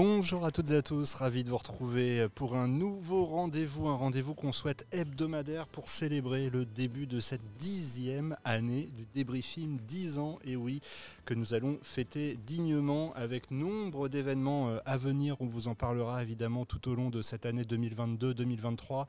[0.00, 3.96] Bonjour à toutes et à tous, ravi de vous retrouver pour un nouveau rendez-vous, un
[3.96, 10.18] rendez-vous qu'on souhaite hebdomadaire pour célébrer le début de cette dixième année du débriefing, 10
[10.18, 10.80] ans, et oui,
[11.24, 15.34] que nous allons fêter dignement avec nombre d'événements euh, à venir.
[15.40, 19.08] On vous en parlera évidemment tout au long de cette année 2022-2023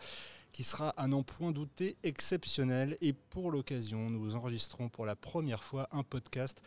[0.51, 2.97] qui sera à n'en point douter exceptionnel.
[3.01, 6.63] Et pour l'occasion, nous enregistrons pour la première fois un podcast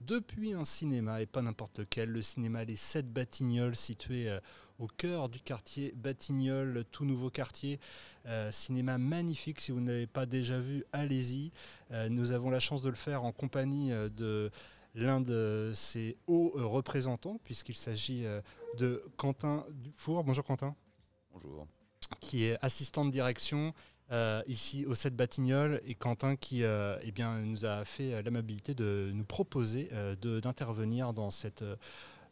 [0.00, 4.40] depuis un cinéma, et pas n'importe lequel, le cinéma Les Sept Batignolles, situé euh,
[4.78, 7.80] au cœur du quartier Batignolles, tout nouveau quartier.
[8.26, 11.52] Euh, cinéma magnifique, si vous n'avez pas déjà vu, allez-y.
[11.92, 14.50] Euh, nous avons la chance de le faire en compagnie de
[14.94, 18.24] l'un de ses hauts représentants, puisqu'il s'agit
[18.78, 20.24] de Quentin Dufour.
[20.24, 20.74] Bonjour Quentin.
[21.32, 21.66] Bonjour.
[22.20, 23.74] Qui est assistant de direction
[24.12, 28.22] euh, ici au 7 Batignolles et Quentin qui euh, eh bien, nous a fait euh,
[28.22, 29.88] l'amabilité de nous proposer
[30.22, 31.64] d'intervenir dans cette,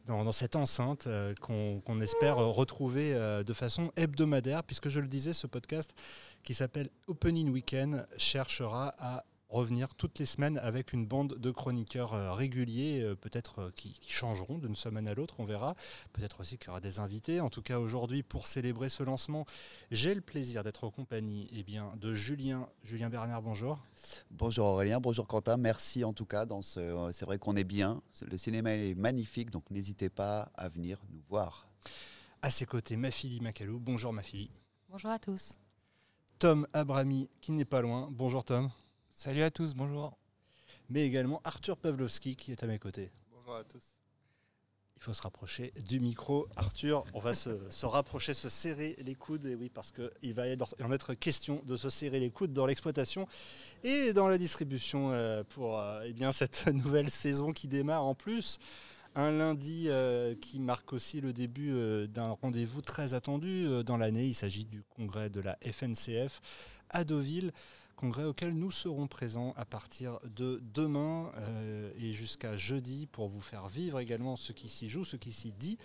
[0.06, 1.08] dans, cette enceinte
[1.41, 5.94] qu'on espère retrouver de façon hebdomadaire puisque je le disais ce podcast
[6.42, 12.12] qui s'appelle Opening Weekend cherchera à revenir toutes les semaines avec une bande de chroniqueurs
[12.12, 15.77] euh, réguliers, euh, peut-être euh, qui, changeront d'une semaine à l'autre, on verra.
[16.12, 17.41] Peut-être aussi qu'il y aura des invités.
[17.41, 19.47] En tout cas, aujourd'hui, pour célébrer ce lancement,
[19.91, 22.69] j'ai le plaisir d'être en compagnie eh bien, de Julien.
[22.82, 23.78] Julien Bernard, bonjour.
[24.30, 25.56] Bonjour Aurélien, bonjour Quentin.
[25.56, 26.47] Merci en tout cas.
[26.47, 28.02] Dans ce, c'est vrai qu'on est bien.
[28.22, 31.69] Le cinéma est magnifique, donc n'hésitez pas à venir nous voir.
[32.42, 33.78] À ses côtés, Mafili Macalou.
[33.78, 34.50] Bonjour Mafili.
[34.88, 35.55] Bonjour à tous.
[36.38, 38.08] Tom Abrami, qui n'est pas loin.
[38.10, 38.70] Bonjour Tom.
[39.17, 40.19] Salut à tous, bonjour.
[40.91, 43.12] Mais également Arthur Pavlovski qui est à mes côtés.
[43.31, 43.95] Bonjour à tous.
[44.97, 46.48] Il faut se rapprocher du micro.
[46.56, 47.51] Arthur, on va se,
[47.87, 49.47] rapprocher, se serrer les coudes.
[49.47, 52.67] Et oui, parce qu'il va y en être question de se serrer les coudes dans
[52.67, 53.29] l'exploitation
[53.84, 58.17] et dans la distribution euh, pour euh, eh bien, cette nouvelle saison qui démarre en
[58.17, 58.59] plus.
[59.15, 61.72] Un lundi euh, qui marque aussi le début
[62.09, 64.27] d'un rendez-vous très attendu dans l'année.
[64.27, 66.41] Il s'agit du congrès de la FNCF
[66.91, 67.53] à Deauville
[68.04, 73.41] congrès auquel nous serons présents à partir de demain euh, et jusqu'à jeudi pour vous
[73.41, 75.78] faire vivre également ce qui s'y joue, ce qui s'y dit.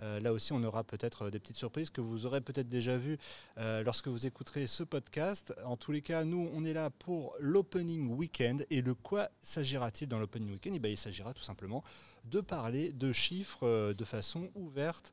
[0.00, 3.18] Euh, là aussi, on aura peut-être des petites surprises que vous aurez peut-être déjà vues
[3.58, 5.52] euh, lorsque vous écouterez ce podcast.
[5.64, 8.64] En tous les cas, nous, on est là pour l'opening weekend.
[8.70, 10.78] Et de quoi s'agira-t-il dans l'opening weekend?
[10.80, 11.82] Eh Il s'agira tout simplement
[12.24, 15.10] de parler de chiffres de façon ouverte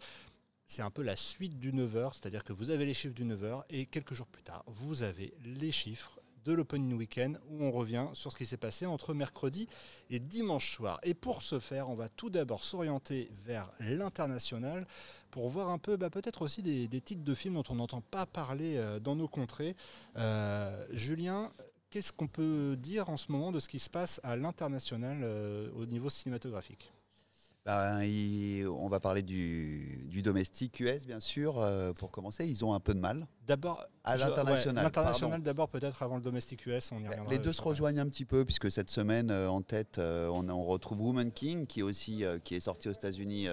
[0.68, 3.64] c'est un peu la suite du 9h, c'est-à-dire que vous avez les chiffres du 9h
[3.70, 8.08] et quelques jours plus tard, vous avez les chiffres de l'Opening Weekend où on revient
[8.14, 9.68] sur ce qui s'est passé entre mercredi
[10.10, 11.00] et dimanche soir.
[11.04, 14.88] Et pour ce faire, on va tout d'abord s'orienter vers l'international
[15.30, 18.26] pour voir un peu bah, peut-être aussi des, titres de films dont on n'entend pas
[18.26, 19.76] parler euh, dans nos contrées.
[20.18, 21.52] Euh, Julien,
[21.90, 25.70] qu'est-ce qu'on peut dire en ce moment de ce qui se passe à l'international euh,
[25.76, 26.92] au niveau cinématographique?
[27.66, 28.02] Ben,
[28.68, 32.48] on va parler du, domestique US, bien sûr, euh, pour commencer.
[32.48, 33.28] Ils ont un peu de mal.
[33.46, 34.84] D'abord, à l'international.
[34.84, 37.32] l'international, d'abord, peut-être avant le domestique US, on y reviendra.
[37.32, 40.50] Les deux se rejoignent un petit peu, puisque cette semaine, euh, en tête, euh, on,
[40.50, 43.48] on, retrouve Woman King, qui, aussi, qui est sorti aux États-Unis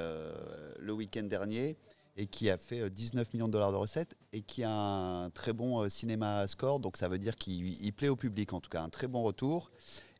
[0.79, 1.77] le week-end dernier
[2.17, 5.53] et qui a fait 19 millions de dollars de recettes et qui a un très
[5.53, 6.81] bon cinéma score.
[6.81, 9.71] Donc, ça veut dire qu'il plaît au public, en tout cas, un très bon retour.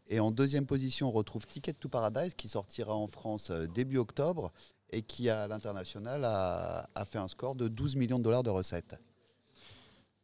[0.09, 3.99] Et en deuxième position, on retrouve Ticket to Paradise qui sortira en France euh, début
[3.99, 4.53] octobre
[4.91, 8.97] et qui à l'international a, fait un score de 12 millions de dollars de recettes.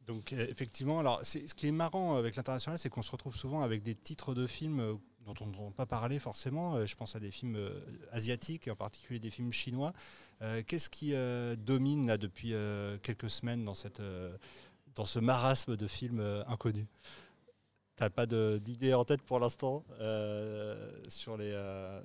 [0.06, 3.60] Donc euh, effectivement, alors ce qui est marrant avec l'international, c'est qu'on se retrouve souvent
[3.60, 4.94] avec des titres de films euh,
[5.26, 6.84] dont on n'entend pas parler forcément.
[6.86, 7.58] Je pense à des films
[8.12, 9.94] asiatiques, en particulier des films chinois.
[10.66, 11.14] Qu'est-ce qui
[11.64, 12.52] domine là, depuis
[13.02, 14.02] quelques semaines dans, cette,
[14.94, 16.84] dans ce marasme de films inconnus?
[17.96, 21.52] T'as pas d'idée en tête pour l'instant euh, sur les.
[21.52, 22.00] Euh,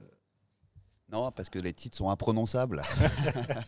[1.11, 2.83] non, parce que les titres sont imprononçables.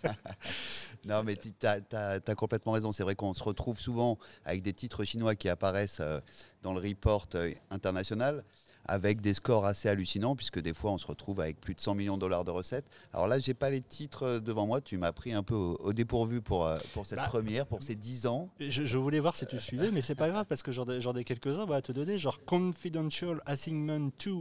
[1.06, 2.92] non, mais tu as, complètement raison.
[2.92, 6.20] C'est vrai qu'on se retrouve souvent avec des titres chinois qui apparaissent euh,
[6.62, 7.28] dans le report
[7.72, 8.44] international
[8.86, 11.96] avec des scores assez hallucinants, puisque des fois on se retrouve avec plus de 100
[11.96, 12.86] millions de dollars de recettes.
[13.14, 15.94] Alors là, j'ai pas les titres euh, devant moi, tu m'as pris un peu au,
[15.94, 18.50] dépourvu pour, euh, pour cette bah, première, pour ces 10 ans.
[18.60, 21.70] Je, voulais voir si tu suivais, mais c'est pas grave, parce que j'en ai, quelques-uns
[21.72, 24.32] à te donner, genre Confidential Assignment 2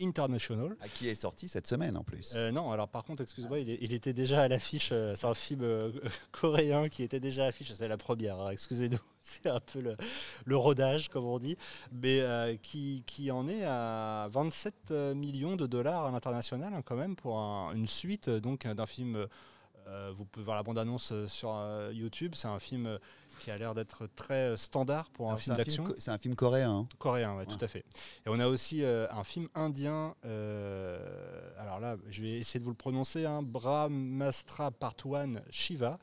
[0.00, 0.76] International.
[0.80, 2.32] À qui est sorti cette semaine en plus.
[2.34, 4.88] Euh, non, alors par contre, excuse-moi, il, était déjà à l'affiche.
[4.88, 5.92] c'est un film
[6.32, 7.72] coréen qui était déjà à l'affiche.
[7.72, 8.98] C'était la première, hein, excusez-nous.
[9.20, 9.80] c'est un peu
[10.46, 11.56] le, rodage, comme on dit,
[11.92, 17.16] mais euh, qui, en est à 27 millions de dollars à l'international, hein, quand même,
[17.16, 19.26] pour une suite donc d'un film
[19.88, 22.34] Euh, vous pouvez voir la bande-annonce euh, sur euh, YouTube.
[22.34, 22.98] C'est un film
[23.38, 25.84] qui a l'air d'être très standard pour un Alors, film d'action.
[25.98, 26.70] C'est un film coréen.
[26.70, 26.88] hein.
[26.98, 27.56] Coréen, ouais, Ouais.
[27.56, 27.84] tout à fait.
[28.26, 30.14] Et on a aussi un film indien.
[31.58, 33.24] alors là, je vais essayer de vous le prononcer.
[33.24, 35.98] Hein, Brahmastra Part 1 Shiva.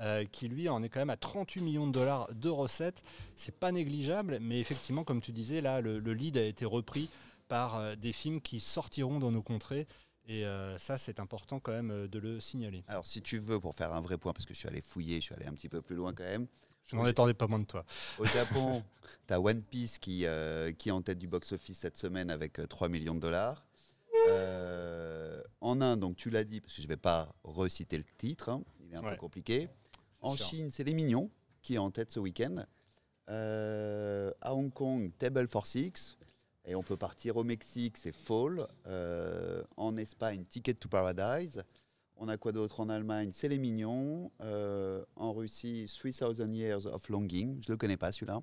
[0.00, 3.02] euh, qui lui en est quand même à 38 millions de dollars de recettes.
[3.36, 7.08] C'est pas négligeable, mais effectivement, comme tu disais, là, le, le lead a été repris
[7.48, 9.86] par euh, des films qui sortiront dans nos contrées.
[10.28, 12.84] Et euh, ça, c'est important quand même euh, de le signaler.
[12.88, 15.16] Alors, si tu veux, pour faire un vrai point, parce que je suis allé fouiller,
[15.16, 16.46] je suis allé un petit peu plus loin quand même.
[16.86, 17.84] Je n'en attendais pas moins de toi.
[18.18, 18.82] Au Japon,
[19.26, 22.58] tu as One Piece qui, euh, qui est en tête du box-office cette semaine avec
[22.58, 23.64] euh, 3 millions de dollars.
[24.28, 28.04] Euh, en Inde, donc tu l'as dit, parce que je ne vais pas reciter le
[28.18, 29.10] titre, hein, il est un Ouais.
[29.10, 29.68] peu compliqué.
[30.20, 30.46] En sûr.
[30.46, 31.30] Chine, c'est Les Mignons
[31.62, 32.64] qui est en tête ce week-end.
[33.28, 36.16] À Hong Kong, Table for Six.
[36.64, 38.66] Et on peut partir au Mexique, c'est Fall.
[38.86, 41.62] Euh, en Espagne, Ticket to Paradise.
[42.16, 42.78] On a quoi d'autre?
[42.80, 44.30] En Allemagne C'est Les Mignons.
[44.42, 47.60] Euh, en Russie, 3000 Years of Longing.
[47.60, 48.40] Je ne le connais pas celui-là.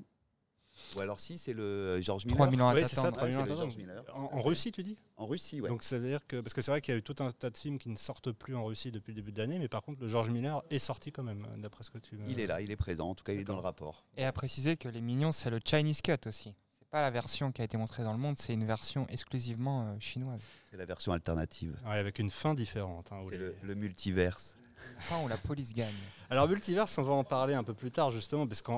[0.95, 2.37] Ou alors si, c'est le George Miller.
[2.37, 3.17] 3 millions à c'est ça, t'attendre.
[3.17, 3.31] 3 Ouais,
[3.75, 4.15] millions c'est à.
[4.15, 4.97] En, en Russie, tu dis?
[5.17, 5.67] En Russie, ouais.
[5.69, 7.31] Donc ça veut dire que parce que c'est vrai qu'il y a eu tout un
[7.31, 9.67] tas de films qui ne sortent plus en Russie depuis le début de l'année, mais
[9.67, 12.17] par contre le George Miller est sorti quand même, d'après ce que tu.
[12.27, 13.09] il est là, il est présent.
[13.09, 14.05] En tout cas, il est dans le rapport.
[14.15, 16.53] Et à préciser que les mignons, c'est le Chinese Cut aussi.
[16.91, 19.99] Pas la version qui a été montrée dans le monde, c'est une version exclusivement euh,
[19.99, 20.41] chinoise.
[20.71, 21.77] C'est la version alternative.
[21.85, 23.11] Ouais, avec une fin différente.
[23.11, 24.57] hein, C'est les- le, le multiverse.
[24.97, 25.93] Enfin, où la police gagne.
[26.31, 28.71] Alors Multiverse, on va en parler un peu plus tard justement, parce que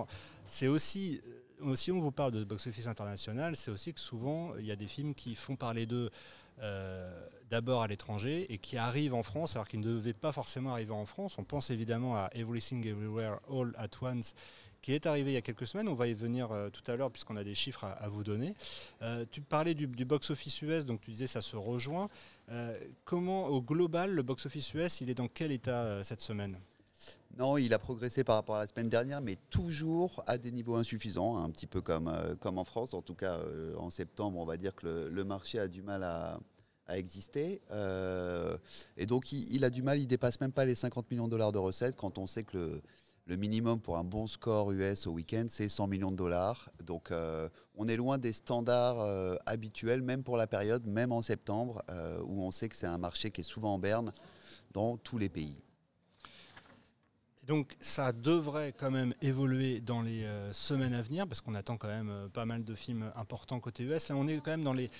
[0.45, 1.21] c'est aussi,
[1.63, 4.75] euh, si on vous parle de box-office international, c'est aussi que souvent il y a
[4.75, 6.11] des films qui font parler d'eux
[6.61, 10.71] euh, d'abord à l'étranger et qui arrivent en France alors qu'ils ne devaient pas forcément
[10.71, 11.37] arriver en France.
[11.39, 14.35] On pense évidemment à Everything Everywhere All at Once
[14.81, 15.87] qui est arrivé il y a quelques semaines.
[15.87, 18.55] On va y venir euh, tout à l'heure puisqu'on a des chiffres à, vous donner.
[19.01, 22.09] Euh, tu parlais du, box-office US, donc tu disais ça se rejoint.
[22.49, 26.57] Euh, comment au global le box-office US, il est dans quel état cette semaine?
[27.37, 30.75] Non, il a progressé par rapport à la semaine dernière, mais toujours à des niveaux
[30.75, 32.93] insuffisants, un petit peu comme, en France.
[32.93, 33.39] En tout cas,
[33.77, 36.39] en septembre, on va dire que le, marché a du mal à,
[36.89, 37.61] exister.
[38.97, 41.31] Et donc, il, il a du mal, il dépasse même pas les 50 millions de
[41.31, 42.81] dollars de recettes quand on sait que le,
[43.25, 46.69] le minimum pour un bon score US au week-end, c'est 100 millions de dollars.
[46.83, 51.21] Donc, euh, on est loin des standards euh, habituels, même pour la période, même en
[51.21, 54.11] septembre, euh, où on sait que c'est un marché qui est souvent en berne
[54.73, 55.61] dans tous les pays.
[57.47, 61.87] Donc ça devrait quand même évoluer dans les semaines à venir parce qu'on attend quand
[61.87, 64.07] même pas mal de films importants côté US.
[64.07, 64.91] Là on est quand même dans les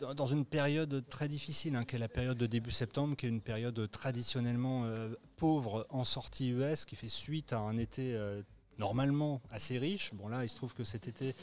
[0.00, 3.28] dans une période très difficile, hein, qui est la période de début septembre, qui est
[3.28, 8.42] une période traditionnellement euh, pauvre en sortie US, qui fait suite à un été euh,
[8.78, 10.12] normalement assez riche.
[10.14, 11.34] Bon là, il se trouve que cet été,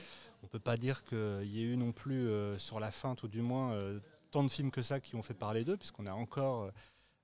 [0.43, 3.27] on peut pas dire qu'il y ait eu non plus euh, sur la fin, tout
[3.27, 3.77] du moins,
[4.31, 6.71] tant de films que ça qui ont fait parler d'eux, puisqu'on a encore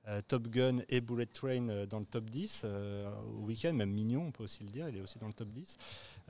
[0.08, 3.92] euh, Top Gun et Bullet Train euh, dans le top 10 euh, au week-end, même
[3.92, 5.78] Mignon, on peut aussi le dire, il est aussi dans le top 10.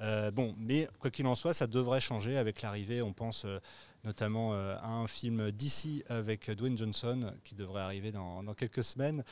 [0.02, 3.46] Euh, bon, mais quoi qu'il en soit, ça devrait changer avec l'arrivée, on pense
[4.04, 9.24] notamment à un film d'ici avec Dwayne Johnson qui devrait arriver dans, quelques semaines.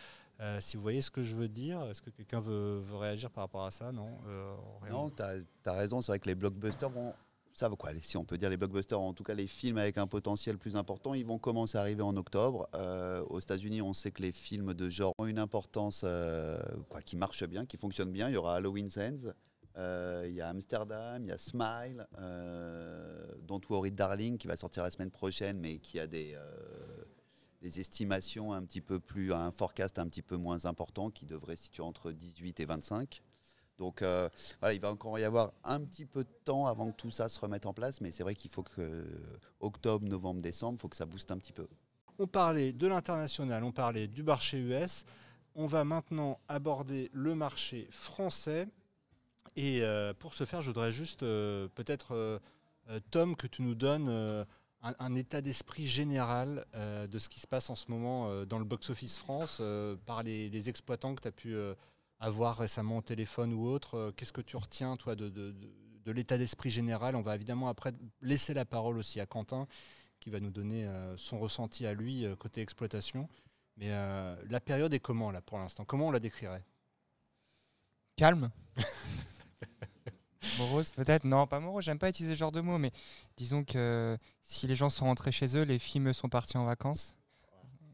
[0.60, 3.66] Si vous voyez ce que je veux dire, est-ce que quelqu'un veut, réagir par rapport
[3.66, 3.92] à ça?
[3.92, 4.56] Non, Euh.
[4.90, 7.14] Non, tu as, raison, c'est vrai que les blockbusters vont.
[7.54, 9.98] Ça va quoi, si on peut dire les blockbusters, en tout cas les films avec
[9.98, 12.70] un potentiel plus important, ils vont commencer à arriver en octobre.
[12.76, 16.60] Euh, aux États-Unis, on sait que les films de genre ont une importance euh,
[16.90, 18.30] quoi, qui marche bien, qui fonctionne bien.
[18.30, 19.34] Il y aura Halloween Ends,
[19.78, 24.56] euh, il y a Amsterdam, il y a Smile, euh, Don't Worry Darling qui va
[24.56, 26.38] sortir la semaine prochaine, mais qui a des,
[27.64, 31.84] estimations un petit peu plus, un forecast un petit peu moins important, qui devrait situer
[31.84, 33.22] entre 18 et 25.
[33.82, 36.96] Donc euh, voilà, il va encore y avoir un petit peu de temps avant que
[36.96, 39.04] tout ça se remette en place, mais c'est vrai qu'il faut que euh,
[39.60, 41.68] octobre, novembre, décembre, il faut que ça booste un petit peu.
[42.20, 45.04] On parlait de l'international, on parlait du marché US.
[45.56, 48.68] On va maintenant aborder le marché français.
[49.56, 52.40] Et euh, pour ce faire, je voudrais juste peut-être,
[53.10, 54.46] Tom, que tu nous donnes
[54.84, 59.18] un, état d'esprit général de ce qui se passe en ce moment dans le box-office
[59.18, 59.60] France
[60.06, 61.58] par les, les exploitants que tu as pu
[62.22, 63.96] avoir récemment au téléphone ou autre.
[63.98, 65.74] Euh, Qu'est-ce que tu retiens, toi, de, de- de-
[66.06, 67.16] de l'état d'esprit général?
[67.18, 69.68] On va évidemment après laisser la parole aussi à Quentin
[70.20, 73.28] qui va nous donner euh, son ressenti à lui euh, côté exploitation.
[73.76, 75.84] Mais euh, la période est comment là pour l'instant?
[75.84, 76.64] Comment on la décrirait?
[78.16, 78.52] Calme.
[80.58, 81.24] Morose peut-être?
[81.24, 82.92] Non, pas morose, j'aime pas utiliser ce genre de mots, mais
[83.38, 87.16] disons que si les gens sont rentrés chez eux, les films sont partis en vacances.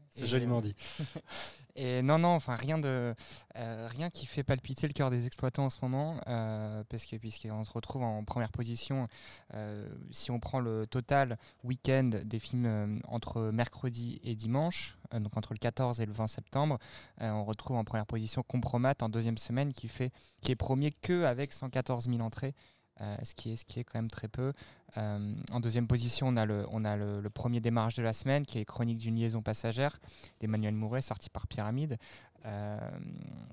[0.08, 0.74] C'est joliment euh, dit.
[1.80, 3.14] Et non, non, enfin rien de
[3.54, 7.14] euh, rien qui fait palpiter le cœur des exploitants en ce moment, euh, parce que
[7.14, 9.06] puisqu'on se retrouve en première position.
[9.54, 15.52] euh, si on prend le total week-end des films entre mercredi et dimanche, donc entre
[15.52, 16.78] le 14 et le 20 septembre,
[17.20, 21.22] on retrouve en première position Compromat en deuxième semaine, qui fait qui est premier que
[21.22, 22.54] avec 114 000 entrées.
[23.00, 24.52] Euh, ce, qui est, ce qui est quand même très peu.
[24.96, 28.12] Euh, en deuxième position, on a, le, on a le, le premier démarrage de la
[28.12, 30.00] semaine, qui est Chronique d'une liaison passagère
[30.40, 31.98] d'Emmanuel Mouret, sorti par Pyramide,
[32.46, 32.78] euh,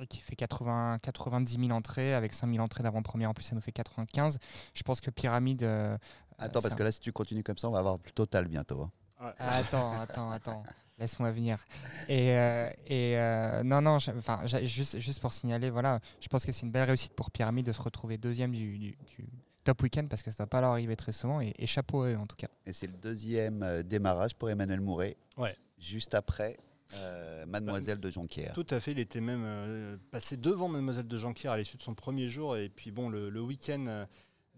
[0.09, 3.61] qui fait 80, 90 000 entrées, avec 5 000 entrées d'avant-première, en plus ça nous
[3.61, 4.39] fait 95.
[4.73, 5.63] Je pense que Pyramide...
[5.63, 5.97] euh,
[6.37, 8.81] Attends, parce que là, si tu continues comme ça, on va avoir le total bientôt.
[8.81, 8.91] hein.
[9.39, 10.63] ah, attends, attends, attends.
[10.97, 11.63] Laisse-moi venir.
[12.07, 16.51] Et, euh, et euh, non, non, enfin, juste, juste pour signaler, voilà, je pense que
[16.53, 19.27] c'est une belle réussite pour Pyramide de se retrouver deuxième du, du- du
[19.65, 22.03] top week-end parce que ça ne va pas leur arriver très souvent et, et chapeau
[22.03, 22.47] à eux en tout cas.
[22.65, 25.55] Et c'est le deuxième euh, démarrage pour Emmanuel Mouret, Ouais.
[25.77, 26.55] juste après
[26.93, 28.53] euh, Mademoiselle de Jonquière.
[28.53, 31.81] Tout à fait, il était même euh, passé devant Mademoiselle de Jonquière à l'issue de
[31.81, 32.55] son premier jour.
[32.55, 34.05] Et puis bon, le, le week-end euh,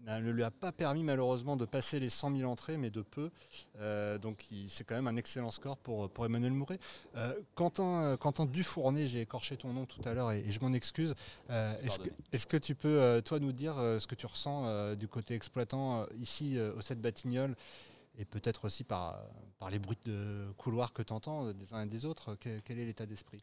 [0.06, 3.30] ne lui a pas permis malheureusement de passer les 100 000 entrées, mais de peu.
[3.78, 6.78] Euh, donc c'est quand même un excellent score pour, pour Emmanuel Mouret.
[7.16, 10.72] Euh, Quentin, Quentin Dufournet, j'ai écorché ton nom tout à l'heure et, et je m'en
[10.72, 11.14] excuse.
[11.50, 15.08] Euh, Est-ce que, est-ce que tu peux, toi, nous dire ce que tu ressens du
[15.08, 17.54] côté exploitant ici au 7 Batignolles
[18.18, 19.20] et peut-être aussi par,
[19.58, 22.36] par les bruits de couloir que tu entends des uns et des autres?
[22.40, 23.42] Quel- quel est l'état d'esprit?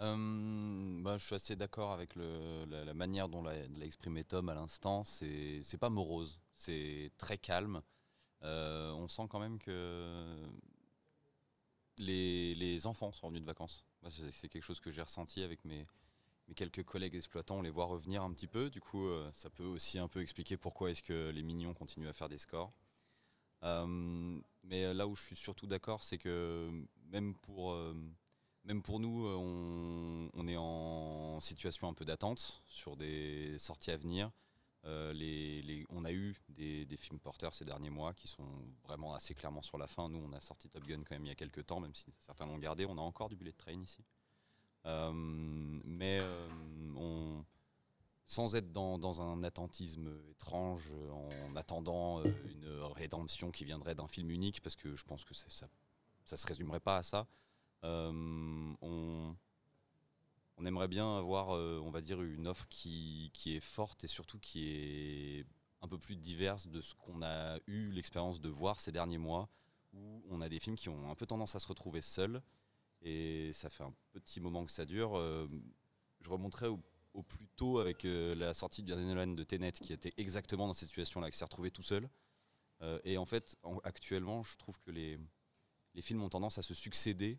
[0.00, 5.04] Euh, bah, je suis assez d'accord avec la, manière dont l'a exprimé Tom à l'instant.
[5.04, 7.82] C'est pas morose, c'est très calme.
[8.42, 10.46] Euh, on sent quand même que
[11.98, 13.84] les, enfants sont revenus de vacances.
[14.02, 15.86] Moi, C'est quelque chose que j'ai ressenti avec mes,
[16.56, 17.58] quelques collègues exploitants.
[17.58, 18.70] On les voit revenir un petit peu.
[18.70, 22.08] Du coup, euh, ça peut aussi un peu expliquer pourquoi est-ce que les mignons continuent
[22.08, 22.72] à faire des scores.
[24.62, 26.70] Mais là où je suis surtout d'accord, c'est que
[27.10, 27.76] même pour,
[28.64, 33.96] même pour nous, euh, on, est en situation un peu d'attente sur des sorties à
[33.96, 34.30] venir.
[34.86, 35.12] Euh,
[35.90, 38.46] on a eu des, films porteurs ces derniers mois qui sont
[38.84, 40.08] vraiment assez clairement sur la fin.
[40.08, 42.12] Nous, on a sorti Top Gun quand même il y a quelques temps, même si
[42.20, 42.86] certains l'ont gardé.
[42.86, 44.04] On a encore du bullet train ici.
[44.86, 46.20] Euh, mais
[48.26, 54.30] sans être dans, dans un attentisme étrange, en attendant une rédemption qui viendrait d'un film
[54.30, 55.66] unique, parce que je pense que ça
[56.30, 57.26] ne se résumerait pas à ça.
[57.84, 59.34] Euh, on,
[60.56, 64.08] on aimerait bien avoir, euh, on va dire, une offre qui, qui est forte et
[64.08, 65.46] surtout qui est
[65.82, 69.48] un peu plus diverse de ce qu'on a eu l'expérience de voir ces derniers mois,
[69.94, 72.42] où on a des films qui ont un peu tendance à se retrouver seuls,
[73.00, 75.16] et ça fait un petit moment que ça dure.
[75.16, 75.48] Euh,
[76.20, 76.78] je remonterai au,
[77.14, 80.88] au plus tôt avec la sortie de Nolan de Tenet, qui était exactement dans cette
[80.88, 82.10] situation-là, qui s'est retrouvé tout seul.
[83.04, 85.18] Et en fait, en- actuellement, je trouve que les,
[85.94, 87.38] les films ont tendance à se succéder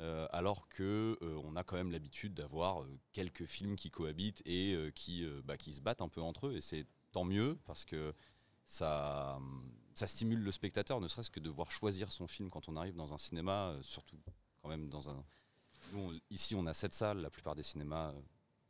[0.00, 4.42] euh, alors que euh, on a quand même l'habitude d'avoir euh, quelques films qui cohabitent
[4.46, 6.56] et qui, bah, qui se battent un peu entre eux.
[6.56, 8.14] Et c'est tant mieux parce que
[8.64, 9.38] ça,
[9.94, 12.94] ça stimule le spectateur, ne serait-ce que de voir choisir son film quand on arrive
[12.94, 14.16] dans un cinéma, surtout
[14.62, 15.24] quand même dans un.
[16.30, 18.12] Ici, on a sept salles, la plupart des cinémas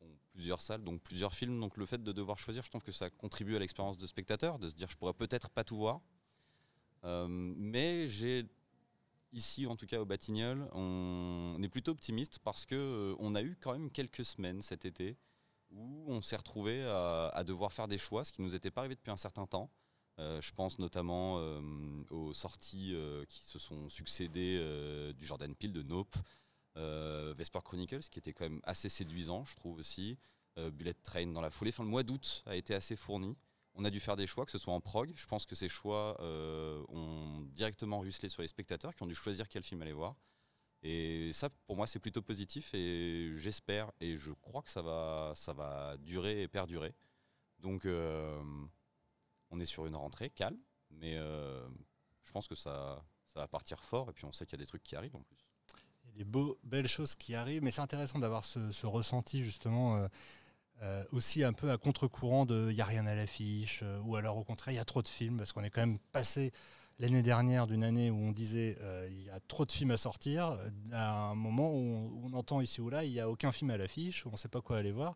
[0.01, 1.61] ont plusieurs salles, donc plusieurs films.
[1.61, 4.59] Donc le fait de devoir choisir, je trouve que ça contribue à l'expérience de spectateur,
[4.59, 6.01] de se dire je pourrais peut-être pas tout voir.
[7.05, 8.47] Mais j'ai
[9.33, 13.43] ici, en tout cas au Batignolles, on est plutôt optimiste parce que euh, on a
[13.43, 15.17] eu quand même quelques semaines cet été
[15.71, 18.95] où on s'est retrouvé à, devoir faire des choix, ce qui nous était pas arrivé
[18.95, 19.71] depuis un certain temps.
[20.19, 21.63] Euh, je pense notamment euh,
[22.11, 22.95] aux sorties
[23.31, 24.59] qui se sont succédées
[25.17, 26.15] du Jordan Peele de Nope,
[26.77, 30.19] Vesper Chronicles, qui était quand même assez séduisant, je trouve aussi,
[30.59, 31.73] Bullet Train dans la foulée.
[31.79, 33.35] Le mois d'août a été assez fourni.
[33.75, 35.13] On a dû faire des choix, que ce soit en prog.
[35.17, 39.15] Je pense que ces choix euh, ont directement ruisselé sur les spectateurs qui ont dû
[39.15, 40.17] choisir quel film aller voir.
[40.83, 45.33] Et ça, pour moi, c'est plutôt positif et j'espère et je crois que ça va,
[45.37, 46.93] ça va durer et perdurer.
[47.61, 48.43] Donc, euh,
[49.51, 50.59] on est sur une rentrée calme,
[50.91, 51.67] mais euh,
[52.25, 54.65] je pense que ça, ça va partir fort et puis on sait qu'il y a
[54.65, 55.47] des trucs qui arrivent en plus.
[56.05, 60.09] Il y a des belles choses qui arrivent, mais c'est intéressant d'avoir ce, ressenti justement
[60.83, 64.17] euh, aussi un peu à contre-courant de il n'y a rien à l'affiche, euh, ou
[64.17, 66.53] alors au contraire il y a trop de films, parce qu'on est quand même passé
[66.99, 69.97] l'année dernière d'une année où on disait euh, il y a trop de films à
[69.97, 73.53] sortir, euh, à un moment où on, entend ici ou là il n'y a aucun
[73.53, 75.15] film à l'affiche, on ne sait pas quoi aller voir.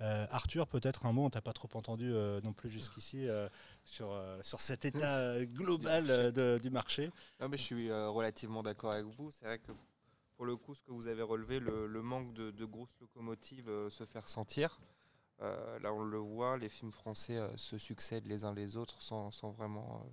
[0.00, 3.48] Euh, Arthur, peut-être un mot, on t'a pas trop entendu euh, non plus jusqu'ici euh,
[3.84, 7.10] sur, euh, sur cet état euh, global euh, de- du marché.
[7.40, 9.30] Non, mais je suis euh, relativement d'accord avec vous.
[9.30, 9.72] C'est vrai que
[10.36, 13.68] pour le coup, ce que vous avez relevé, le, le manque de, de grosses locomotives
[13.68, 14.78] euh, se fait ressentir.
[15.40, 19.00] Euh, là, on le voit, les films français euh, se succèdent les uns les autres
[19.02, 20.04] sans, sans vraiment,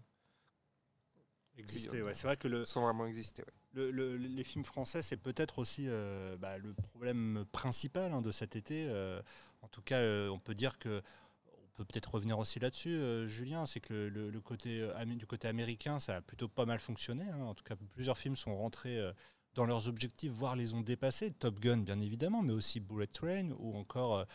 [1.57, 2.13] Exister, ouais.
[2.13, 3.41] C'est vrai que le, euh, sans vraiment exister.
[3.43, 3.53] ouais.
[3.73, 8.31] le- le- les films français, c'est peut-être aussi euh, bah, le problème principal hein, de
[8.31, 8.85] cet été.
[8.89, 9.21] euh,
[9.61, 11.01] en tout cas, euh, on peut dire que
[11.47, 15.05] on peut peut-être revenir aussi là-dessus, euh, Julien, c'est que le, le- le côté euh,
[15.05, 17.23] du côté américain, ça a plutôt pas mal fonctionné.
[17.23, 17.41] hein.
[17.43, 19.11] En tout cas, plusieurs films sont rentrés euh,
[19.55, 21.31] dans leurs objectifs, voire les ont dépassés.
[21.31, 24.25] Top Gun, bien évidemment, mais aussi Bullet Train ou encore euh,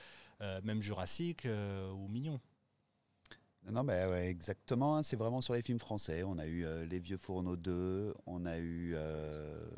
[0.41, 2.41] euh, même Jurassic euh, ou Mignon.
[3.65, 4.97] Non, non, bah ouais, exactement.
[4.97, 6.23] hein, C'est vraiment sur les films français.
[6.25, 8.93] On a eu euh, Les Vieux Fourneaux 2, on a eu.
[8.97, 9.69] euh,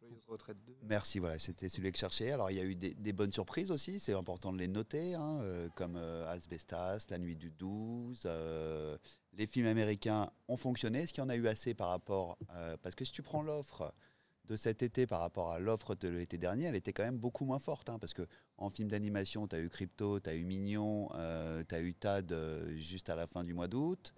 [0.00, 0.76] Joyeuse retraite 2.
[0.84, 2.30] Merci, voilà, c'était celui que je cherchais.
[2.30, 5.14] Alors, il y a eu des, des bonnes surprises aussi, c'est important de les noter,
[5.14, 8.28] hein, euh, comme euh, Asbestas, La Nuit du 12.
[9.38, 11.02] Euh, les films américains ont fonctionné.
[11.02, 12.38] Est-ce qu'il y en a eu assez par rapport.
[12.54, 13.94] euh, parce que si tu prends l'offre
[14.46, 17.44] de cet été par rapport à l'offre de l'été dernier, elle était quand même beaucoup
[17.44, 17.88] moins forte.
[17.90, 18.26] hein, parce que
[18.56, 21.08] en film d'animation, tu as eu Crypto, tu as eu Mignon,
[21.68, 24.12] tu as eu Tad euh, juste à la fin du mois d'août.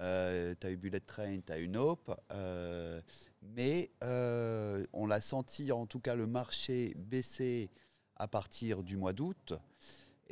[0.00, 2.18] Euh, tu as eu Bullet Train, tu as eu Nope.
[2.32, 3.00] euh,
[3.42, 7.70] mais euh, on l'a senti, en tout cas, le marché baisser
[8.16, 9.52] à partir du mois d'août.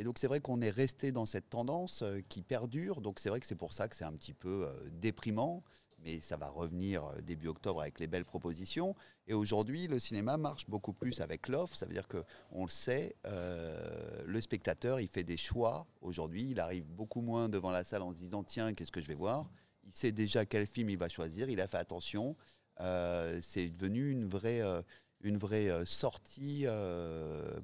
[0.03, 3.01] Et donc, c'est vrai qu'on est resté dans cette tendance euh, qui perdure.
[3.01, 5.63] Donc, c'est vrai que c'est pour ça que c'est un petit peu euh, déprimant.
[6.01, 8.97] Mais ça va revenir euh, début octobre avec les belles propositions.
[9.29, 11.77] Et aujourd'hui, le cinéma marche beaucoup plus avec l'offre.
[11.77, 15.87] Ça veut dire que on le sait, euh, le spectateur, il fait des choix.
[16.01, 19.07] Aujourd'hui, il arrive beaucoup moins devant la salle en se disant tiens, qu'est-ce que je
[19.07, 19.49] vais voir?
[19.85, 21.49] Il sait déjà quel film il va choisir.
[21.49, 22.35] Il a fait attention.
[22.81, 24.83] Euh, c'est devenu une vraie, euh,
[25.21, 26.67] une vraie sortie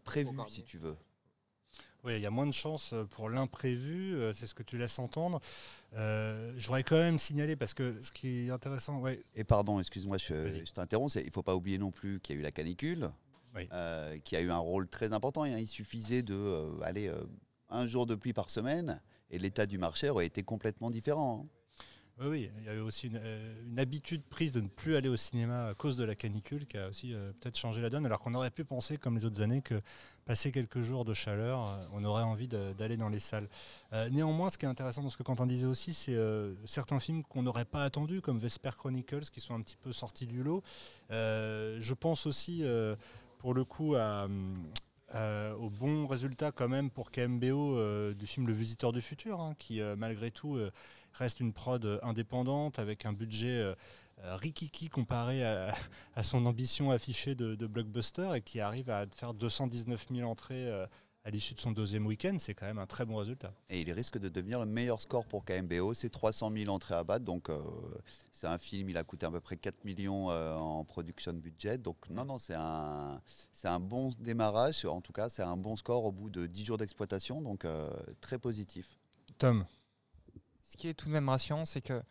[0.04, 0.94] prévue, si tu veux.
[2.08, 4.98] Oui, il y a moins de chances pour l'imprévu, euh, c'est ce que tu laisses
[4.98, 5.40] entendre.
[5.94, 10.16] Euh, J'aurais quand même signalé, parce que ce qui est intéressant, ouais, Et pardon, excuse-moi,
[10.16, 11.14] je, t'interromps.
[11.16, 13.10] Il ne faut pas oublier non plus qu'il y a eu la canicule,
[13.54, 13.68] Oui.
[13.74, 15.44] euh, qui a eu un rôle très important.
[15.44, 17.22] Et, hein, il suffisait de euh, aller euh,
[17.68, 21.44] un jour de pluie par semaine, et l'état du marché aurait été complètement différent.
[21.44, 21.57] hein.
[22.20, 25.08] Oui, oui, il y avait aussi une, euh, une habitude prise de ne plus aller
[25.08, 28.04] au cinéma à cause de la canicule qui a aussi euh, peut-être changé la donne,
[28.06, 29.80] alors qu'on aurait pu penser, comme les autres années, que
[30.24, 33.48] passer quelques jours de chaleur, euh, on aurait envie d'aller dans les salles.
[34.10, 36.18] Néanmoins, ce qui est intéressant dans ce que Quentin disait aussi, c'est
[36.64, 40.26] certains films qu'on n'aurait pas attendus, comme Vesper Chronicles, qui sont un petit peu sortis
[40.26, 40.62] du lot.
[41.10, 42.64] Je pense aussi,
[43.38, 49.00] pour le coup, au bon résultat quand même pour KMBO du film Le Visiteur du
[49.00, 50.58] Futur, hein, qui malgré tout
[51.12, 53.74] reste une prod euh, indépendante avec un budget euh,
[54.20, 55.74] euh, rikiki comparé à,
[56.14, 60.68] à son ambition affichée de, de blockbuster et qui arrive à faire 219 000 entrées
[61.28, 63.52] à l'issue de son deuxième week-end, c'est quand même un très bon résultat.
[63.68, 65.92] Et il risque de devenir le meilleur score pour KMBO.
[65.92, 67.26] C'est 300 000 entrées à battre.
[67.26, 67.58] Donc, euh,
[68.32, 71.76] c'est un film, il a coûté à peu près 4 millions euh, en production budget.
[71.76, 73.20] Donc, non, non, c'est un,
[73.52, 74.86] c'est un bon démarrage.
[74.86, 77.42] En tout cas, c'est un bon score au bout de 10 jours d'exploitation.
[77.42, 77.90] Donc, euh,
[78.22, 78.96] très positif.
[79.36, 79.66] Tom,
[80.68, 82.02] Ce qui est tout de même rassurant, c'est que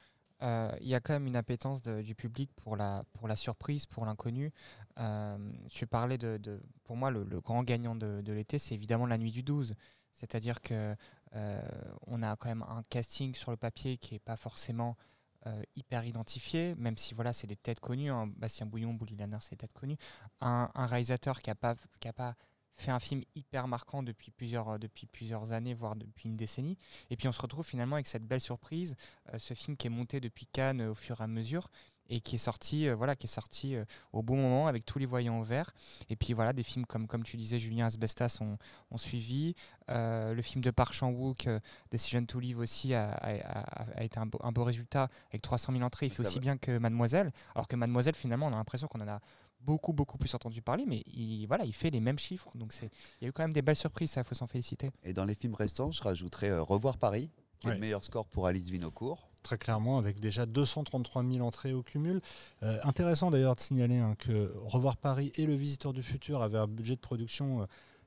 [0.41, 3.85] euh, il y a quand même une appétence du public pour la, pour la surprise,
[3.85, 4.51] pour l'inconnu.
[4.99, 5.37] Euh,
[5.69, 9.29] tu parlais de, de- pour moi, le, grand gagnant de, l'été, c'est évidemment la nuit
[9.31, 9.75] du 12.
[10.11, 10.95] C'est-à-dire que
[11.35, 11.61] euh,
[12.07, 14.97] on a quand même un casting sur le papier qui n'est pas forcément
[15.45, 18.09] euh, hyper identifié, même si voilà, c'est des têtes connues.
[18.09, 18.25] hein.
[18.37, 19.97] Bastien Bouillon, Bouli Lanner, c'est des têtes connues.
[20.41, 22.35] Un, un réalisateur qui n'a pas, qui a pas
[22.77, 26.77] fait un film hyper marquant depuis plusieurs, euh, depuis plusieurs années, voire depuis une décennie.
[27.09, 28.95] Et puis on se retrouve finalement avec cette belle surprise,
[29.33, 31.69] euh, ce film qui est monté depuis Cannes euh, au fur et à mesure
[32.09, 33.75] et qui est sorti, euh, voilà, qui est sorti
[34.13, 35.71] au bon moment avec tous les voyants au vert.
[36.09, 38.57] Et puis voilà, des films comme, comme tu disais, Julien Asbestas ont,
[38.91, 39.55] ont suivi.
[39.89, 41.49] Le film de Park Chan-wook,
[41.91, 45.41] Decision to Live aussi, a, a- a- a été un beau, un beau résultat avec
[45.41, 46.05] 300 000 entrées.
[46.05, 46.41] Il fait Ça aussi va.
[46.43, 47.33] bien que Mademoiselle.
[47.55, 49.19] Alors que Mademoiselle, finalement, on a l'impression qu'on en a
[49.59, 52.49] beaucoup, beaucoup plus entendu parler, mais il, voilà, il fait les mêmes chiffres.
[52.55, 52.89] Donc c'est-
[53.19, 54.91] il y a eu quand même des belles surprises, ça, il faut s'en féliciter.
[55.03, 58.25] Et dans les films restants, je rajouterais euh, Revoir Paris, qui est le meilleur score
[58.27, 59.29] pour Alice Vinocourt.
[59.43, 62.21] très clairement, avec déjà 233 000 entrées au cumul.
[62.63, 66.57] Euh, intéressant d'ailleurs de signaler hein, que Revoir Paris et Le Visiteur du Futur avaient
[66.57, 67.65] un budget de production euh,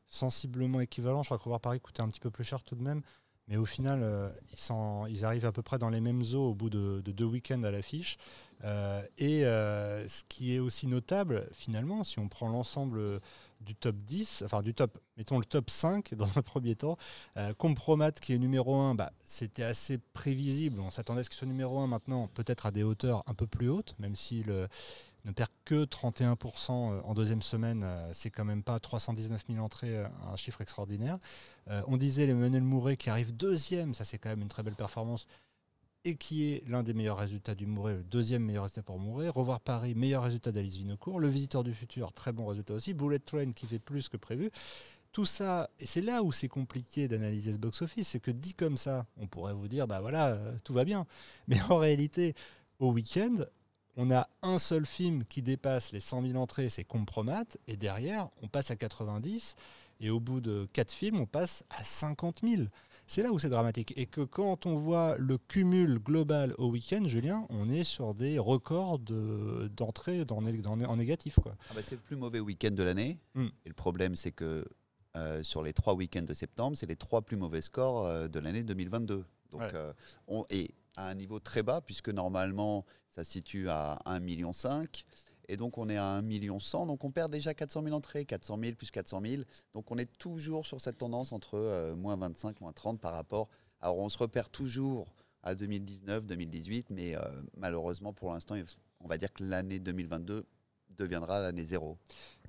[0.09, 1.23] sensiblement équivalent.
[1.23, 3.03] Je crois que Revoir Paris coûtait un petit peu plus cher tout de même.
[3.51, 4.29] Mais au final, euh,
[5.09, 7.65] ils, arrivent à peu près dans les mêmes eaux au bout de, de deux week-ends
[7.65, 8.17] à l'affiche.
[8.63, 13.21] Euh, et euh, ce qui est aussi notable, finalement, si on prend l'ensemble
[13.61, 16.97] du top 10, enfin du top, mettons le top 5 dans un premier temps,
[17.59, 20.79] Compromat qui est numéro 1, bah, c'était assez prévisible.
[20.79, 23.49] On s'attendait à ce qu'il soit numéro 1 maintenant, peut-être à des hauteurs un peu
[23.49, 24.69] plus hautes, même s'il euh,
[25.25, 27.83] ne perd que 31% en deuxième semaine.
[27.85, 31.19] euh, c'est quand même pas 319 000 entrées, euh, un chiffre extraordinaire.
[31.69, 34.77] Euh, on disait Emmanuel Mouret qui arrive deuxième, ça c'est quand même une très belle
[34.77, 35.27] performance.
[36.05, 39.29] Et qui est l'un des meilleurs résultats du Mouret, le deuxième meilleur résultat pour Mouret.
[39.29, 41.21] Revoir Paris, meilleur résultat d'Alice Vinocourt.
[41.21, 42.95] Le Visiteur du Futur, très bon résultat aussi.
[42.95, 44.51] Bullet Train qui fait plus que prévu
[45.13, 48.77] tout ça, et c'est là où c'est compliqué d'analyser ce box-office, c'est que dit comme
[48.77, 51.07] ça, on pourrait vous dire, bah voilà, euh, tout va bien.
[51.49, 52.35] Mais en réalité,
[52.79, 53.35] au week-end,
[53.97, 58.29] on a un seul film qui dépasse les 100 000 entrées, c'est Compromat, et derrière,
[58.43, 59.57] on passe à 90,
[60.01, 62.63] et au bout de quatre films, on passe à 50 000.
[63.07, 63.93] C'est là où c'est dramatique.
[63.97, 68.39] Et que quand on voit le cumul global au week-end, Julien, on est sur des
[68.39, 71.39] records d'entrées en négatif.
[71.45, 73.19] Ah bah, c'est le plus mauvais week-end de l'année.
[73.35, 73.49] Hmm.
[73.67, 74.65] Et le problème, c'est que
[75.17, 78.39] euh, sur les trois week-ends de septembre, c'est les trois plus mauvais scores euh, de
[78.39, 79.25] l'année 2022.
[79.51, 79.93] Donc, euh,
[80.29, 82.85] on est à un niveau très bas, puisque normalement,
[83.21, 84.53] ça se situe à 1,5 million.
[85.49, 88.59] Et donc, on est à 1 million Donc, on perd déjà 400 000 entrées, 400
[88.59, 89.43] 000 plus 400 000.
[89.75, 93.49] Donc, on est toujours sur cette tendance entre moins 25, moins 30 par rapport.
[93.81, 97.15] Alors, on se repère toujours à 2019, 2018, mais
[97.57, 98.55] malheureusement, pour l'instant,
[99.01, 100.47] on va dire que l'année 2022
[100.91, 101.99] deviendra l'année zéro.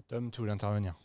[0.08, 0.96] Tom, tu voulais intervenir?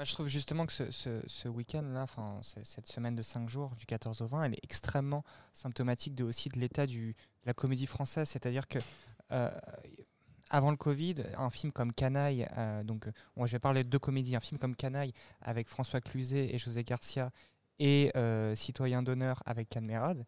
[0.00, 2.06] Je trouve justement que ce, week-end-là,
[2.42, 6.48] cette semaine de 5 jours, du 14 au 20, elle est extrêmement symptomatique de, aussi
[6.48, 7.14] de l'état de
[7.44, 8.28] la comédie française.
[8.28, 8.78] C'est-à-dire que
[9.32, 9.50] euh,
[10.50, 14.36] avant le Covid, un film comme Canaille, euh, donc je vais parler de deux comédies,
[14.36, 17.30] un film comme Canaille avec François Cluzet et José Garcia
[17.78, 20.24] et euh, Citoyen d'honneur avec Canmerade,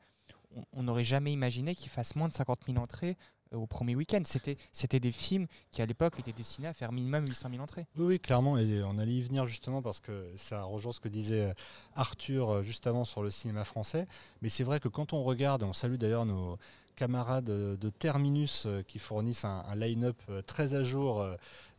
[0.73, 3.17] on n'aurait jamais imaginé qu'il fasse moins de 50 000 entrées
[3.53, 4.23] euh, au premier week-end.
[4.25, 7.87] C'était, c'était des films qui, à l'époque, étaient destinés à faire minimum 800 000 entrées.
[7.97, 8.59] Oui, oui, clairement.
[8.59, 11.55] Et on allait y venir justement parce que ça rejoint ce que disait euh,
[11.95, 14.07] Arthur euh, juste avant sur le cinéma français.
[14.43, 16.59] Mais c'est vrai que quand on regarde, on salue d'ailleurs nos
[16.97, 21.25] camarades de Terminus qui fournissent un, un line-up très à jour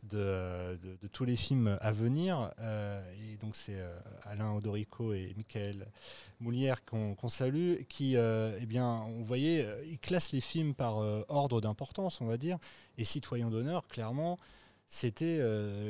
[0.04, 0.78] de,
[1.12, 2.52] tous les films à venir.
[2.60, 3.02] Euh,
[3.32, 5.86] et donc c'est euh, Alain Odorico et Michael
[6.40, 11.60] Moulière qu'on salue, qui, euh, eh bien, on voyait, ils classent les films par ordre
[11.60, 12.58] d'importance, on va dire.
[12.96, 14.38] Et Citoyen d'honneur, clairement,
[14.88, 15.38] c'était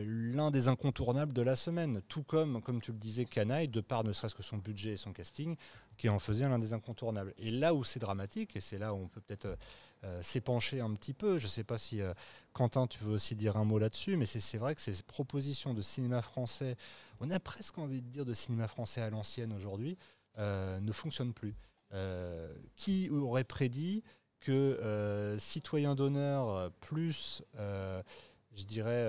[0.04, 2.02] l'un des incontournables de la semaine.
[2.08, 4.96] Tout comme, comme tu le disais, Canaille, de part ne serait-ce que son budget et
[4.96, 5.56] son casting,
[5.96, 7.32] qui en faisait l'un des incontournables.
[7.38, 9.56] Et là où c'est dramatique, et c'est là où on peut peut-être
[10.04, 11.40] euh, s'épancher un petit peu.
[11.40, 12.14] Je ne sais pas si euh,
[12.52, 15.82] Quentin, tu veux aussi dire un mot là-dessus, mais c'est vrai que ces propositions de
[15.82, 16.76] cinéma français,
[17.18, 19.98] on a presque envie de dire de cinéma français à l'ancienne aujourd'hui,
[20.38, 21.54] euh, ne fonctionnent plus.
[22.76, 24.04] qui aurait prédit
[24.40, 27.42] que Citoyen d'honneur plus
[28.58, 29.04] je dirais,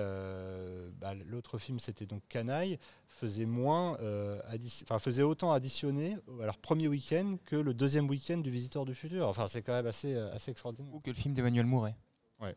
[1.00, 2.78] bah, l'autre film c'était donc Canaille,
[3.20, 4.40] faisait moins, euh,
[4.84, 8.94] enfin faisait autant additionner à leur premier week-end que le deuxième week-end du Visiteur du
[8.94, 9.28] Futur.
[9.28, 10.94] Enfin, c'est quand même assez, euh, assez extraordinaire.
[10.94, 11.96] Ou que le film d'Emmanuel Mouret.
[12.40, 12.56] Ouais.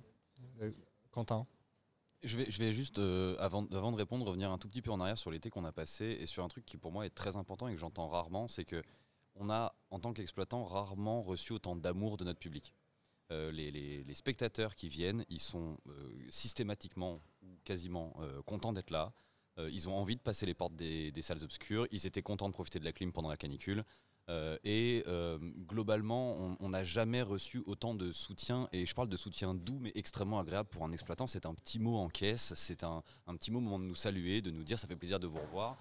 [0.61, 0.71] Euh,
[1.11, 1.45] Quentin?
[2.23, 2.99] Je vais, je vais juste,
[3.39, 5.73] avant, avant de répondre, revenir un tout petit peu en arrière sur l'été qu'on a
[5.73, 8.47] passé et sur un truc qui pour moi est très important et que j'entends rarement,
[8.47, 8.81] c'est que
[9.35, 12.73] on a, en tant qu'exploitant, rarement reçu autant d'amour de notre public.
[13.29, 15.77] Les, les, spectateurs qui viennent, ils sont
[16.29, 19.13] systématiquement ou quasiment contents d'être là.
[19.59, 21.87] Euh, ils ont envie de passer les portes des, salles obscures.
[21.91, 23.83] Ils étaient contents de profiter de la clim pendant la canicule.
[24.29, 29.17] Euh, et euh, globalement, on n'a jamais reçu autant de soutien, et je parle de
[29.17, 31.27] soutien doux mais extrêmement agréable pour un exploitant.
[31.27, 34.63] C'est un petit mot en caisse, c'est un, petit moment de nous saluer, de nous
[34.63, 35.77] dire ça fait plaisir de vous revoir.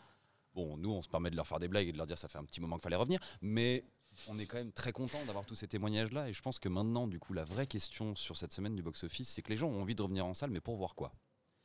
[0.55, 2.29] Bon, nous, on se permet de leur faire des blagues et de leur dire ça
[2.29, 3.85] fait un petit moment qu'il fallait revenir, mais
[4.29, 6.29] on est quand même très content d'avoir tous ces témoignages-là.
[6.29, 9.29] Et je pense que maintenant, du coup, la vraie question sur cette semaine du box-office,
[9.29, 11.13] c'est que les gens ont envie de revenir en salle, mais pour voir quoi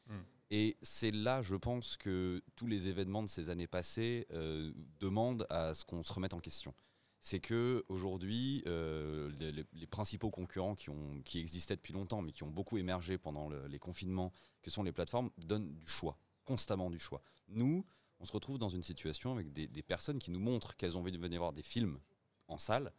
[0.08, 0.22] hmm.
[0.50, 5.46] Et c'est là, je pense, que tous les événements de ces années passées euh, demandent
[5.50, 6.74] à ce qu'on se remette en question.
[7.20, 9.30] C'est que aujourd'hui, euh,
[9.74, 13.50] les, principaux concurrents qui, ont, qui existaient depuis longtemps, mais qui ont beaucoup émergé pendant
[13.50, 14.32] les confinements,
[14.62, 17.22] que sont les plateformes, donnent du choix, constamment du choix.
[17.50, 17.86] Nous,
[18.20, 21.02] on se retrouve dans une situation avec des, des personnes qui nous montrent qu'elles ont
[21.02, 22.00] envie de venir voir des films
[22.48, 22.94] en salle,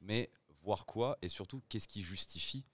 [0.00, 0.30] mais
[0.62, 2.64] voir quoi et surtout qu'est-ce qui justifie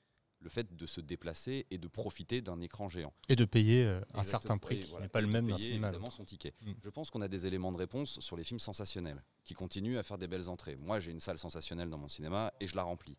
[0.41, 3.13] le fait de se déplacer et de profiter d'un écran géant.
[3.29, 5.89] Et de payer euh, un certain prix qui n'est pas le même d'un cinéma.
[5.89, 6.55] évidemment son ticket.
[6.63, 6.73] Mm.
[6.83, 10.03] Je pense qu'on a des éléments de réponse sur les films sensationnels qui continuent à
[10.03, 10.77] faire des belles entrées.
[10.77, 13.19] Moi, j'ai une salle sensationnelle dans mon cinéma et je la remplis.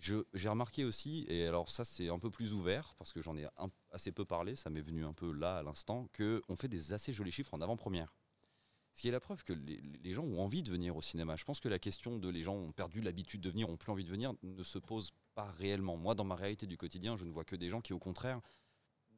[0.00, 3.46] J'ai remarqué aussi, et alors ça c'est un peu plus ouvert parce que j'en ai
[3.90, 7.12] assez peu parlé, ça m'est venu un peu là à l'instant, qu'on fait des assez
[7.12, 8.14] jolis chiffres en avant-première.
[8.98, 11.36] Ce qui est la preuve que les, gens ont envie de venir au cinéma.
[11.36, 13.92] Je pense que la question de les gens ont perdu l'habitude de venir, ont plus
[13.92, 15.96] envie de venir, ne se pose pas réellement.
[15.96, 18.40] Moi, dans ma réalité du quotidien, je ne vois que des gens qui, au contraire,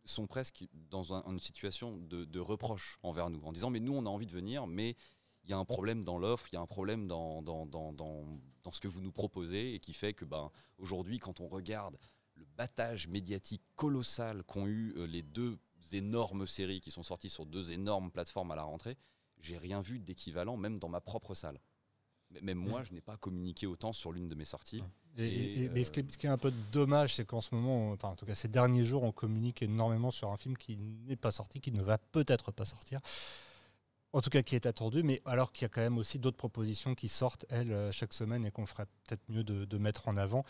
[0.05, 4.11] sont presque dans une situation de, reproche envers nous, en disant mais nous, on a
[4.11, 4.97] envie de venir, mais
[5.45, 7.95] il y a un problème dans l'offre, il y a un problème dans, dans, dans,
[7.95, 11.97] dans, ce que vous nous proposez, et qui fait que ben, aujourd'hui, quand on regarde
[12.35, 15.59] le battage médiatique colossal qu'ont eu euh, les deux
[15.93, 18.99] énormes séries qui sont sorties sur deux énormes plateformes à la rentrée,
[19.41, 21.61] j'ai rien vu d'équivalent, même dans ma propre salle.
[22.43, 22.85] Même moi, mm.
[22.85, 24.83] je n'ai pas communiqué autant sur l'une de mes sorties.
[25.19, 28.27] Et, mais ce qui, est, un peu dommage, c'est qu'en ce moment, enfin, en tout
[28.27, 31.73] cas ces derniers jours, on communique énormément sur un film qui n'est pas sorti, qui
[31.73, 33.01] ne va peut-être pas sortir.
[34.13, 36.37] en tout cas qui est attendu, mais alors qu'il y a quand même aussi d'autres
[36.37, 40.07] propositions qui sortent, elles, euh, chaque semaine et qu'on ferait peut-être mieux de, de, mettre
[40.07, 40.45] en avant.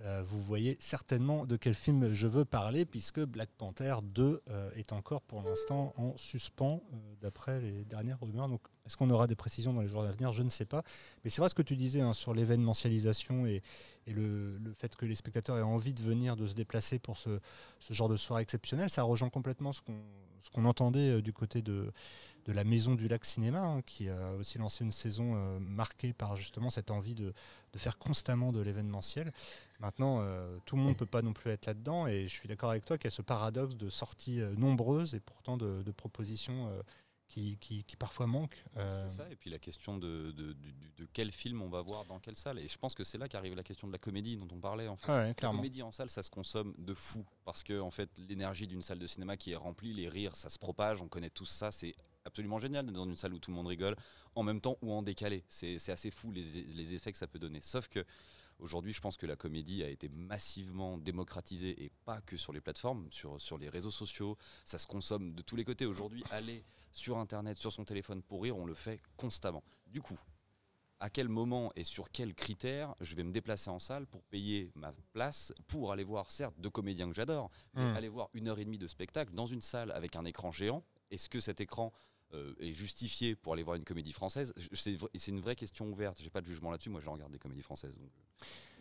[0.00, 4.70] Euh, vous voyez certainement de quel film je veux parler, puisque Black Panther 2 euh,
[4.74, 8.48] est encore pour l'instant en suspens, euh, d'après les dernières rumeurs.
[8.48, 10.32] Donc, est-ce qu'on aura des précisions dans les jours à venir?
[10.32, 10.82] Je ne sais pas.
[11.22, 13.62] Mais c'est vrai ce que tu disais hein, sur l'événementialisation et,
[14.08, 17.38] le, fait que les spectateurs aient envie de venir, de se déplacer pour ce,
[17.90, 18.90] genre de soirée exceptionnelle.
[18.90, 21.92] Ça rejoint complètement ce qu'on entendait du côté de,
[22.48, 26.70] la Maison du Lac Cinéma, hein, qui a aussi lancé une saison marquée par justement
[26.70, 27.32] cette envie de
[27.76, 29.32] faire constamment de l'événementiel.
[29.82, 32.48] Maintenant, euh, tout le monde ne peut pas non plus être là-dedans, et je suis
[32.48, 35.82] d'accord avec toi qu'il y a ce paradoxe de sorties euh, nombreuses et pourtant de,
[35.82, 36.70] de propositions
[37.26, 38.62] qui, qui, qui, parfois manquent.
[38.76, 42.20] C'est ça, et puis la question de, de, de, quel film on va voir dans
[42.20, 42.60] quelle salle.
[42.60, 44.86] Et je pense que c'est là qu'arrive la question de la comédie dont on parlait.
[44.86, 45.10] En fait.
[45.10, 48.08] ah ouais, la comédie en salle, ça se consomme de fou, parce que en fait,
[48.28, 51.30] l'énergie d'une salle de cinéma qui est remplie, les rires, ça se propage, on connaît
[51.30, 53.96] tous ça, c'est absolument génial d'être dans une salle où tout le monde rigole,
[54.36, 55.42] en même temps ou en décalé.
[55.48, 57.60] C'est assez fou les, les, effets que ça peut donner.
[57.62, 58.04] Sauf que
[58.62, 62.60] aujourd'hui, je pense que la comédie a été massivement démocratisée et pas que sur les
[62.60, 64.38] plateformes, sur, sur les réseaux sociaux.
[64.64, 65.84] Ça se consomme de tous les côtés.
[65.84, 69.62] Aujourd'hui, aller sur Internet, sur son téléphone pour rire, on le fait constamment.
[69.86, 70.18] Du coup,
[71.00, 74.70] à quel moment et sur quels critères je vais me déplacer en salle pour payer
[74.76, 77.96] ma place pour aller voir, certes, deux comédiens que j'adore, mais mmh.
[77.96, 80.84] aller voir une heure et demie de spectacle dans une salle avec un écran géant?
[81.10, 81.92] Est-ce que cet écran
[82.34, 86.18] euh, est justifié pour aller voir une comédie française C'est une vraie question ouverte.
[86.20, 86.90] J'ai pas de jugement là-dessus.
[86.90, 87.96] Moi, je regarde des comédies françaises.
[87.98, 88.10] Donc.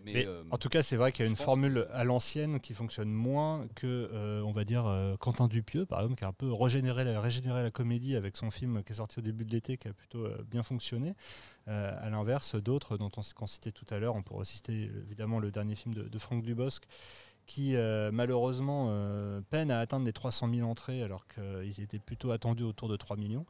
[0.03, 2.59] Mais, Mais euh, en tout cas, c'est vrai qu'il y a une formule à l'ancienne
[2.59, 6.27] qui fonctionne moins que, euh, on va dire, euh, Quentin Dupieux, par exemple, qui a
[6.27, 9.45] un peu régénéré la, régénéré la comédie avec son film qui est sorti au début
[9.45, 11.13] de l'été, qui a plutôt bien fonctionné.
[11.67, 15.75] à l'inverse, d'autres dont on, citait tout à l'heure, on pourrait citer évidemment le dernier
[15.75, 16.83] film de, de Franck Dubosc
[17.45, 22.31] qui euh, malheureusement euh, peine à atteindre les 300 000 entrées alors qu'ils étaient plutôt
[22.31, 23.45] attendus autour de 3 millions.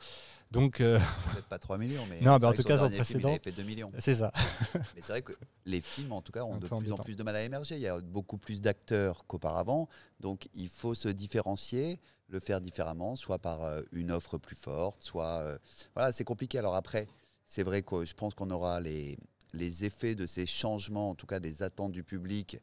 [0.52, 1.00] Donc, euh...
[1.32, 3.64] peut-être pas 3 millions, mais non, mais en tout cas, son précédent, film, fait 2
[3.64, 3.92] millions.
[4.00, 4.32] C'est ça.
[4.76, 5.34] mais c'est vrai que
[5.66, 7.76] les films, en tout cas, ont de plus en plus de mal à émerger.
[7.76, 9.88] Il y a beaucoup plus d'acteurs qu'auparavant,
[10.20, 15.02] donc il faut se différencier, le faire différemment, soit par euh, une offre plus forte,
[15.02, 15.58] soit euh,
[15.96, 16.58] voilà, c'est compliqué.
[16.58, 17.08] Alors après,
[17.46, 19.18] c'est vrai que je pense qu'on aura les
[19.54, 22.58] les effets de ces changements, en tout cas des attentes du public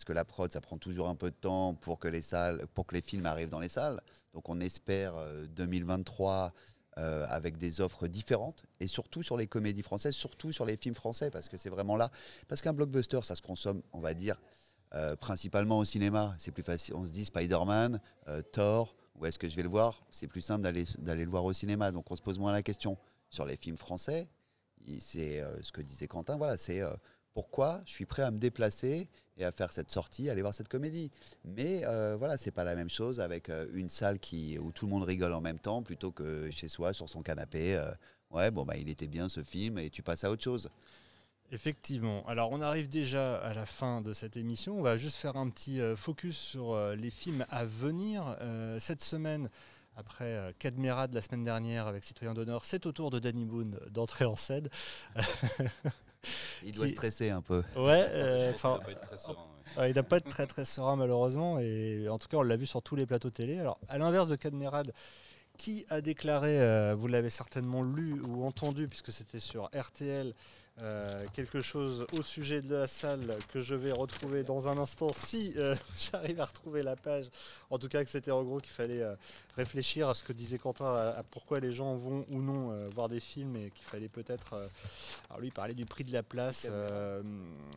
[0.00, 2.22] parce que la prod, ça prend toujours un peu de temps pour que les
[3.02, 4.00] films arrivent dans les salles.
[4.32, 6.54] Donc on espère euh, 2023
[6.96, 10.94] euh, avec des offres différentes et surtout sur les comédies françaises, surtout sur les films
[10.94, 12.10] français parce que c'est vraiment là.
[12.48, 14.40] Parce qu'un blockbuster, ça se consomme, on va dire,
[14.94, 16.34] euh, principalement au cinéma.
[16.38, 16.94] C'est plus facile.
[16.94, 20.06] On se dit Spider-Man, euh, Thor, où est-ce que je vais le voir?
[20.10, 21.92] C'est plus simple d'aller le voir au cinéma.
[21.92, 22.96] Donc on se pose moins la question.
[23.28, 24.30] Sur les films français,
[25.00, 26.36] c'est euh, ce que disait Quentin.
[26.36, 26.90] Voilà, c'est euh,
[27.34, 29.08] pourquoi je suis prêt à me déplacer
[29.40, 31.10] et à faire cette sortie, aller voir cette comédie.
[31.44, 34.86] Mais euh, voilà, c'est pas la même chose avec euh, une salle qui, où tout
[34.86, 37.76] le monde rigole en même temps plutôt que chez soi sur son canapé.
[37.76, 37.90] Euh,
[38.30, 40.70] ouais, bon, bah, il était bien ce film et tu passes à autre chose.
[41.52, 42.24] Effectivement.
[42.28, 44.78] Alors on arrive déjà à la fin de cette émission.
[44.78, 48.36] On va juste faire un petit focus sur les films à venir.
[48.78, 49.50] cette semaine,
[49.96, 54.26] après Cadmerade la semaine dernière avec Citoyen d'honneur, c'est au tour de Danny Boone d'entrer
[54.26, 54.68] en scène.
[56.64, 56.92] Il doit qui...
[56.92, 57.62] stresser un peu.
[57.76, 58.52] Ouais, euh,
[59.78, 59.90] ouais.
[59.90, 61.58] il n'a pas être très très serein malheureusement.
[61.58, 63.58] Et en tout cas, on l'a vu sur tous les plateaux télé.
[63.58, 64.92] Alors, à l'inverse de Cadmerade,
[65.56, 70.34] qui a déclaré, euh, vous l'avez certainement lu ou entendu, puisque c'était sur RTL,
[70.82, 75.12] euh, quelque chose au sujet de la salle que je vais retrouver dans un instant
[75.12, 75.74] si euh,
[76.12, 77.26] j'arrive à retrouver la page.
[77.68, 79.14] En tout cas, que c'était en gros qu'il fallait euh,
[79.60, 82.88] réfléchir à ce que disait Quentin, à, à pourquoi les gens vont ou non euh,
[82.94, 84.54] voir des films et qu'il fallait peut-être.
[84.54, 84.66] euh,
[85.28, 87.22] alors lui, il parlait du prix de la place euh,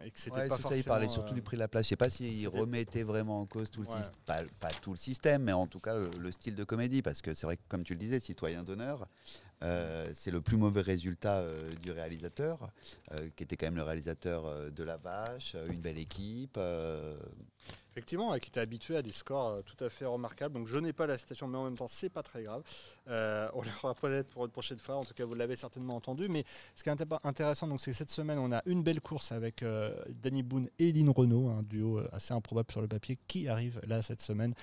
[0.04, 1.68] et que c'était Ouais, pas c'est ça, il parlait surtout euh, du prix de la
[1.68, 1.84] place.
[1.86, 3.98] Je sais pas s'il remettait vraiment en cause tout le Ouais.
[3.98, 7.02] système, pas, pas tout le système, mais en tout cas le, le style de comédie,
[7.02, 9.08] parce que c'est vrai que comme tu le disais, Citoyen d'honneur,
[9.64, 12.72] euh, c'est le plus mauvais résultat euh, du réalisateur,
[13.12, 16.58] euh, qui était quand même le réalisateur euh, de La Vache, euh, une belle équipe.
[17.96, 20.56] Effectivement, qui était habitué à des scores euh, tout à fait remarquables.
[20.56, 22.64] Donc je n'ai pas la citation, mais en même temps, c'est pas très grave.
[23.08, 24.96] Euh, on l'aura peut-être pour une prochaine fois.
[24.96, 26.28] En tout cas, vous l'avez certainement entendu.
[26.28, 29.32] Mais ce qui est inté- intéressant, c'est que cette semaine, on a une belle course
[29.32, 33.20] avec euh, Danny Boone et Lynn Renault, un duo euh, assez improbable sur le papier,
[33.28, 34.56] qui arrive là cette semaine.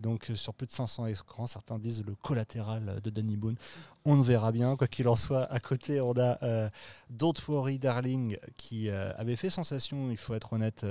[0.00, 3.56] Donc sur plus de 500 écrans, certains disent le collatéral de Danny Boone.
[4.04, 5.44] On ne verra bien, quoi qu'il en soit.
[5.44, 6.70] À côté, on a
[7.08, 10.84] Don't Worry Darling, qui avait fait sensation, il faut être honnête.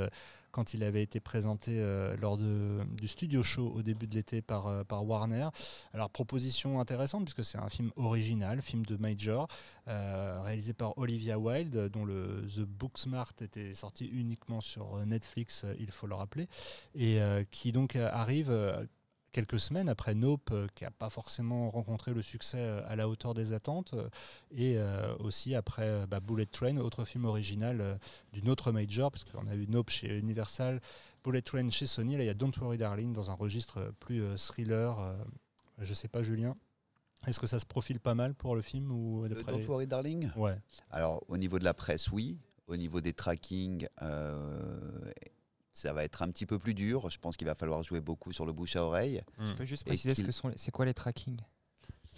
[0.58, 4.66] Quand il avait été présenté euh, lors du studio show au début de l'été par,
[4.66, 5.50] euh, par Warner.
[5.94, 9.48] Alors proposition intéressante puisque c'est un film original, film de Major,
[9.88, 15.92] euh, réalisé par Olivia Wilde, dont le The Booksmart était sorti uniquement sur Netflix, il
[15.92, 16.48] faut le rappeler,
[16.96, 17.20] et
[17.52, 18.52] qui donc arrive
[19.32, 23.08] quelques semaines après Nope, euh, qui n'a pas forcément rencontré le succès euh, à la
[23.08, 24.10] hauteur des attentes, euh,
[24.52, 24.78] et
[25.20, 28.00] aussi après bah, Bullet Train, autre film original
[28.34, 30.82] d'une autre major, parce qu'on a eu Nope chez Universal,
[31.24, 34.24] Bullet Train chez Sony, là il y a Don't Worry Darling dans un registre plus
[34.38, 35.16] thriller.
[35.80, 36.56] je sais pas, Julien,
[37.26, 40.32] est-ce que ça se profile pas mal pour le film ou d'après- Don't Worry Darling?
[40.36, 40.58] Ouais.
[40.92, 42.38] Alors, au niveau de la presse, oui.
[42.68, 45.12] Au niveau des trackings, euh,
[45.78, 47.10] ça va être un petit peu plus dur.
[47.12, 49.22] Je pense qu'il va falloir jouer beaucoup sur le bouche à oreille.
[49.46, 51.40] Tu peux juste préciser ce que sont c'est quoi les trackings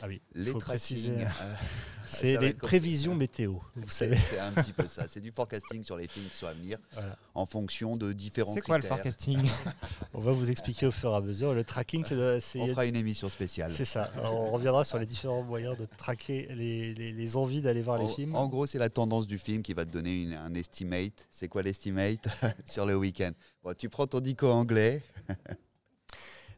[0.02, 0.22] Ah oui.
[0.36, 1.12] Les préciser.
[1.22, 1.26] euh,
[2.12, 4.16] C'est les prévisions météo, vous savez.
[4.16, 5.06] c'est un petit peu ça.
[5.08, 7.16] C'est du forecasting sur les films qui sont à venir Voilà.
[7.36, 8.98] en fonction de différents C'est quoi le critères.
[8.98, 9.48] forecasting
[10.16, 11.54] On va vous expliquer au fur et à mesure.
[11.54, 13.72] Le tracking, c'est On fera une émission spéciale.
[13.72, 14.06] c'est ça.
[14.18, 18.00] Alors, on reviendra sur les différents moyens de traquer les, les- les envies d'aller voir
[18.02, 18.34] les films.
[18.36, 21.28] en gros, c'est la tendance du film qui va te donner une- un estimate.
[21.30, 22.28] C'est quoi l'estimate
[22.66, 23.34] sur le week-end?
[23.64, 25.04] Bon, tu prends ton dico anglais.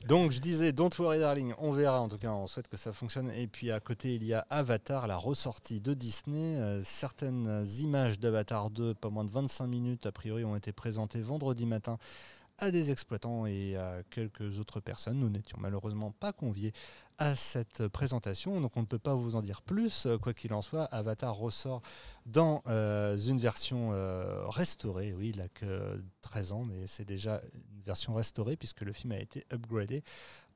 [0.08, 2.92] Donc je disais, Don't Worry Darling, on verra, en tout cas on souhaite que ça
[2.92, 3.30] fonctionne.
[3.32, 6.56] Et puis à côté il y a Avatar, la ressortie de Disney.
[6.58, 11.22] Euh, certaines images d'Avatar 2, pas moins de 25 minutes a priori, ont été présentées
[11.22, 11.98] vendredi matin
[12.62, 15.20] à des exploitants et à quelques autres personnes.
[15.20, 16.74] Nous n'étions malheureusement pas conviés
[17.18, 20.08] à cette présentation, donc on ne peut pas vous en dire plus.
[20.22, 21.82] Quoi qu'il en soit, Avatar ressort
[22.26, 27.42] dans euh, une version euh, restaurée, oui, il n'a que 13 ans, mais c'est déjà
[27.54, 30.04] une version restaurée puisque le film a été upgradé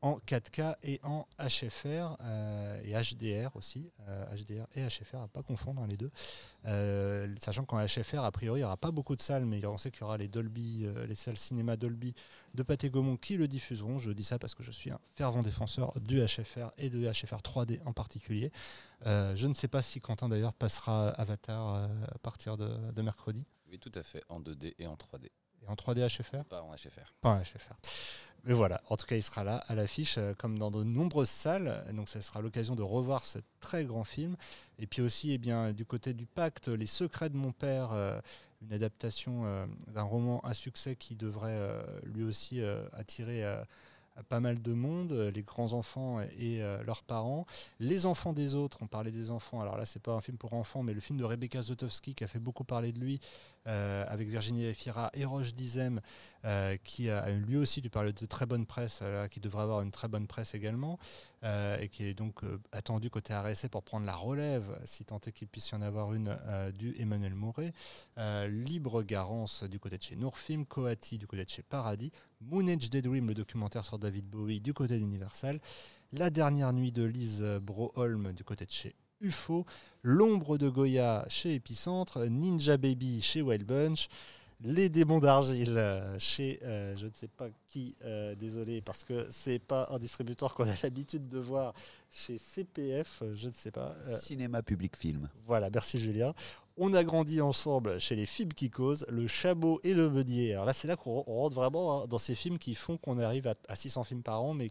[0.05, 5.41] en 4K et en HFR euh, et HDR aussi, euh, HDR et HFR, à pas
[5.41, 6.11] confondre hein, les deux.
[6.65, 9.79] Euh, sachant qu'en HFR, a priori, il n'y aura pas beaucoup de salles, mais on
[9.79, 12.13] sait qu'il y aura les Dolby, euh, les salles cinéma Dolby
[12.53, 13.97] de Pathé Gaumont qui le diffuseront.
[13.97, 17.41] Je dis ça parce que je suis un fervent défenseur du HFR et de HFR
[17.41, 18.51] 3D en particulier.
[19.07, 23.01] Euh, je ne sais pas si Quentin d'ailleurs passera Avatar euh, à partir de, de
[23.01, 23.43] mercredi.
[23.71, 25.31] Oui, tout à fait, en 2D et en 3D,
[25.63, 27.11] Et en 3D HFR pas en HFR.
[27.21, 27.73] Pas un HFR.
[28.45, 31.29] Mais voilà, en tout cas, il sera là à l'affiche, euh, comme dans de nombreuses
[31.29, 31.83] salles.
[31.93, 34.35] Donc, ça sera l'occasion de revoir ce très grand film.
[34.77, 38.19] Et puis aussi, eh bien, du côté du pacte, Les Secrets de mon père, euh,
[38.61, 41.59] une adaptation euh, d'un roman à succès qui devrait
[42.03, 42.61] lui aussi
[42.93, 43.43] attirer
[44.29, 47.45] pas mal de monde, les grands-enfants et leurs parents.
[47.79, 50.53] Les enfants des autres, on parlait des enfants, alors là c'est pas un film pour
[50.53, 53.19] enfants, mais le film de Rebecca Zotowski qui a fait beaucoup parler de lui,
[53.67, 55.99] euh, avec Virginie Efira et Roche Dizem,
[56.43, 59.81] euh, qui a lui aussi, tu parlais de très bonne presse, euh, qui devrait avoir
[59.81, 60.99] une très bonne presse également,
[61.79, 65.47] et qui est donc attendu côté RSC pour prendre la relève, si tant est qu'il
[65.47, 66.35] puisse y en avoir une,
[66.73, 67.71] du Emmanuel Mouret.
[68.47, 72.89] Libre Garance du côté de chez Nourfilm, Coati du côté de chez Paradis, Moon Age
[72.89, 75.59] Daydream, le documentaire sur David Bowie du côté d'Universal,
[76.13, 79.65] La dernière nuit de Lise Broholm du côté de chez UFO,
[80.03, 84.07] L'ombre de Goya chez Epicentre, Ninja Baby chez Wild Bunch,
[84.63, 89.25] Les démons d'argile euh, chez euh, je ne sais pas qui, euh, désolé, parce que
[89.29, 91.73] c'est pas un distributeur qu'on a l'habitude de voir
[92.11, 93.95] chez CPF, je ne sais pas.
[94.07, 95.27] Euh, Cinéma Public Film.
[95.45, 96.33] voilà, merci Julien.
[96.77, 100.53] On a grandi ensemble chez les films qui causent, Le Chabot et le Meunier.
[100.53, 103.17] Alors là, c'est là qu'on on rentre vraiment hein, dans ces films qui font qu'on
[103.19, 104.69] arrive à, à 600 films par an, mais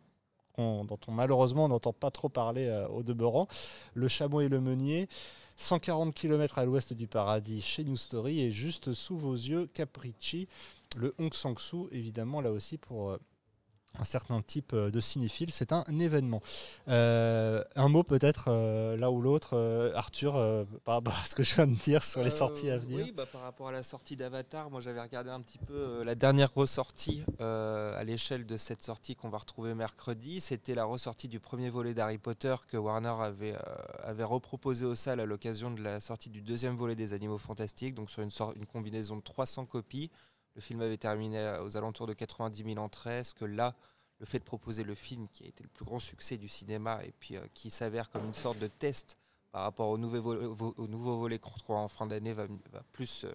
[0.55, 3.49] qu'on- dont on malheureusement n'entend pas trop parler euh, au demeurant.
[3.95, 5.09] Le Chabot et le Meunier,
[5.57, 10.49] 140 km à l'ouest du paradis chez New Story, et juste sous vos yeux, Capricci,
[10.97, 13.19] le Hong Sang-soo, évidemment, là aussi pour...
[13.99, 16.43] un certain type euh, de cinéphile, c'est un événement.
[16.89, 20.35] Euh, un mot peut-être euh, là ou l'autre, euh, Arthur,
[20.85, 23.05] par rapport à ce que je viens de dire sur les sorties à venir.
[23.05, 26.15] Oui, bah, par rapport à la sortie d'Avatar, moi j'avais regardé un petit peu la
[26.15, 30.41] dernière ressortie à l'échelle de cette sortie qu'on va retrouver mercredi.
[30.41, 33.55] C'était la ressortie du premier volet d'Harry Potter que Warner avait,
[34.03, 37.95] avait reproposé aux salles à l'occasion de la sortie du deuxième volet des Animaux Fantastiques,
[37.95, 40.11] donc sur une, une combinaison de 300 copies.
[40.55, 43.19] Le film avait terminé aux alentours de 90 000 entrées.
[43.19, 43.75] Est-ce que là,
[44.21, 47.05] le fait de proposer le film qui a été le plus grand succès du cinéma
[47.05, 49.19] et puis euh, qui s'avère comme une sorte de test
[49.51, 53.31] par rapport au nouveau volet, qu'on retrouvera en fin d'année va, euh,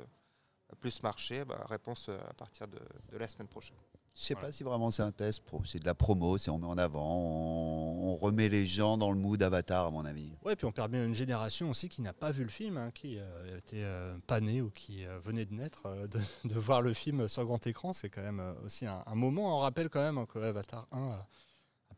[0.80, 3.78] plus marcher Bah, Réponse euh, à partir de la semaine prochaine.
[4.20, 4.48] Je sais Voilà.
[4.50, 6.78] pas si vraiment c'est un test, pro- c'est de la promo, c'est on met en
[6.78, 10.34] avant, on, on remet les gens dans le mood Avatar à mon avis.
[10.44, 12.92] Ouais, puis on perd bien une génération aussi qui n'a pas vu le film, hein,
[12.94, 16.56] qui euh, était euh, pas née ou qui euh, venait de naître, euh, de, de
[16.60, 17.94] voir le film sur grand écran.
[17.94, 19.56] C'est quand même aussi un, un moment.
[19.58, 21.28] On rappelle quand même hein, que Avatar 1 a, a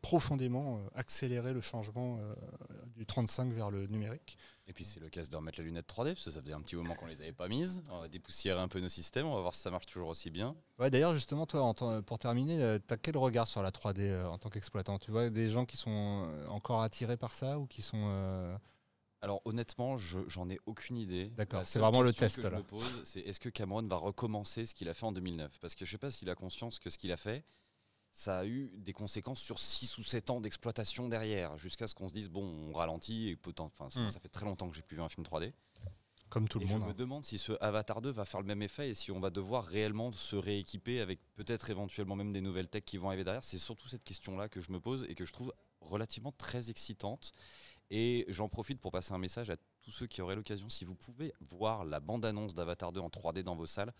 [0.02, 2.34] profondément euh, accéléré le changement euh,
[2.96, 4.36] du 35 vers le numérique.
[4.66, 6.76] Et puis c'est l'occasion de remettre la lunette 3D, parce que ça faisait un petit
[6.76, 7.82] moment qu'on les avait pas mises.
[7.90, 10.30] On va dépoussiérer un peu nos systèmes, on va voir si ça marche toujours aussi
[10.30, 10.54] bien.
[10.78, 14.38] Ouais, D'ailleurs, justement, toi, pour terminer, tu as quel regard sur la 3D euh, en
[14.38, 14.98] tant qu'exploitant?
[14.98, 18.04] Tu vois des gens qui sont euh, encore attirés par ça ou qui sont...
[18.06, 18.56] euh,
[19.20, 21.30] Alors honnêtement, je- j'en ai aucune idée.
[21.30, 22.58] D'accord, c'est vraiment le test, que je là.
[22.58, 25.74] me pose, c'est est-ce que Cameron va recommencer ce qu'il a fait en 2009 Parce
[25.74, 27.44] que je sais pas s'il a conscience que ce qu'il a fait,
[28.12, 32.08] ça a eu des conséquences sur 6 ou 7 ans d'exploitation derrière, jusqu'à ce qu'on
[32.08, 34.10] se dise, bon, on ralentit, et peut enfin, ça, Mm.
[34.10, 35.52] ça fait très longtemps que j'ai plus vu un film 3D.
[36.28, 36.84] Comme tout le Et je monde.
[36.86, 36.94] me hein.
[36.96, 39.64] demande si ce Avatar 2 va faire le même effet et si on va devoir
[39.66, 43.44] réellement se rééquiper avec peut-être éventuellement même des nouvelles techs qui vont arriver derrière.
[43.44, 45.52] C'est surtout cette question-là que je me pose et que je trouve
[45.82, 47.32] relativement très excitante.
[47.90, 50.94] Et j'en profite pour passer un message à tous ceux qui auraient l'occasion, si vous
[50.94, 53.92] pouvez voir la bande-annonce d'Avatar 2 en 3D dans vos salles,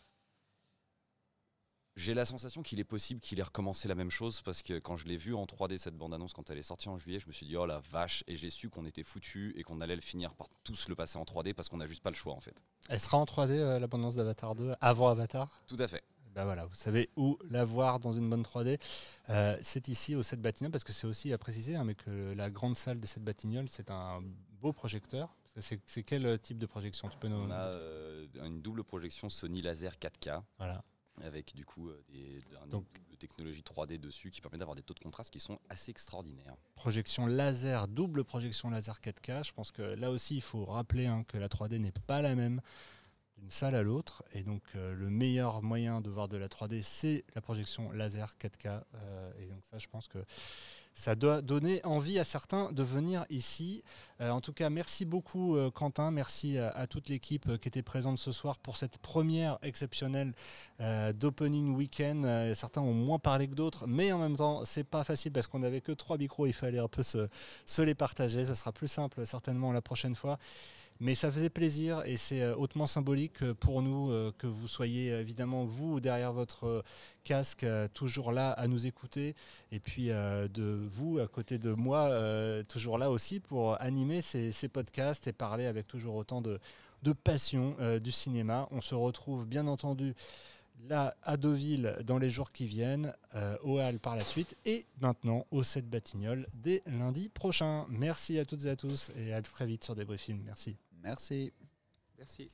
[1.97, 4.97] j'ai la sensation qu'il est possible qu'il ait recommencé la même chose parce que quand
[4.97, 7.33] je l'ai vu en 3D cette bande-annonce quand elle est sortie en juillet, je me
[7.33, 10.01] suis dit oh la vache et j'ai su qu'on était foutu et qu'on allait le
[10.01, 12.41] finir par tous le passer en 3D parce qu'on n'a juste pas le choix en
[12.41, 12.63] fait.
[12.89, 15.63] Elle sera en 3D, euh, l'abondance d'Avatar 2, avant Avatar?
[15.67, 16.03] Tout à fait.
[16.35, 18.81] Ben voilà, vous savez où la voir dans une bonne 3D.
[19.29, 22.33] Euh, c'est ici au 7 Batignolles, parce que c'est aussi à préciser, hein, mais que
[22.33, 24.23] la grande salle des 7 Batignolles, c'est un
[24.61, 25.37] beau projecteur.
[25.55, 27.11] C'est c'est quel type de projection?
[27.11, 27.37] Tu peux nous...
[27.37, 30.83] On a euh, une double projection Sony laser 4K Voilà.
[31.21, 34.95] Avec du coup euh, des, Donc- une technologie 3D dessus qui permet d'avoir des taux
[34.95, 36.57] de contraste qui sont assez extraordinaires.
[36.75, 39.45] Projection laser, double projection laser 4K.
[39.47, 42.35] Je pense que là aussi, il faut rappeler hein, que la 3D n'est pas la
[42.35, 42.61] même
[43.37, 44.25] d'une salle à l'autre.
[44.33, 48.35] Et donc, euh, le meilleur moyen de voir de la 3D, c'est la projection laser
[48.41, 48.83] 4K.
[48.95, 50.19] Euh, et donc, ça, je pense que
[50.95, 53.83] ça doit donner envie à certains de venir ici.
[54.21, 56.11] Euh, en tout cas, merci beaucoup, euh, Quentin.
[56.11, 60.35] Merci à, à toute l'équipe euh, qui était présente ce soir pour cette première exceptionnelle
[60.81, 62.23] euh, d'opening week-end.
[62.25, 65.47] Euh, certains ont moins parlé que d'autres, mais en même temps, c'est pas facile parce
[65.47, 66.47] qu'on n'avait que trois micros.
[66.47, 68.45] Il fallait un peu se les partager.
[68.45, 70.39] Ce sera plus simple certainement la prochaine fois.
[71.01, 74.69] Mais ça faisait plaisir et c'est euh, hautement symbolique euh, pour nous euh, que vous
[74.69, 76.85] soyez évidemment vous derrière votre
[77.25, 79.35] casque toujours là à nous écouter
[79.71, 82.11] et puis de vous à côté de moi
[82.69, 86.59] toujours là aussi pour animer ces, podcasts et parler avec toujours autant de,
[87.23, 88.69] passion du cinéma.
[88.73, 90.15] On se retrouve bien entendu
[90.89, 94.85] là à Deauville dans les jours qui viennent, euh, au Hall par la suite et
[95.01, 97.87] maintenant au 7 Batignolles dès lundi prochain.
[97.89, 100.43] Merci à toutes et à tous et à très vite sur Débrief Film.
[100.45, 100.77] Merci.
[101.03, 101.53] Merci.
[102.19, 102.51] Merci.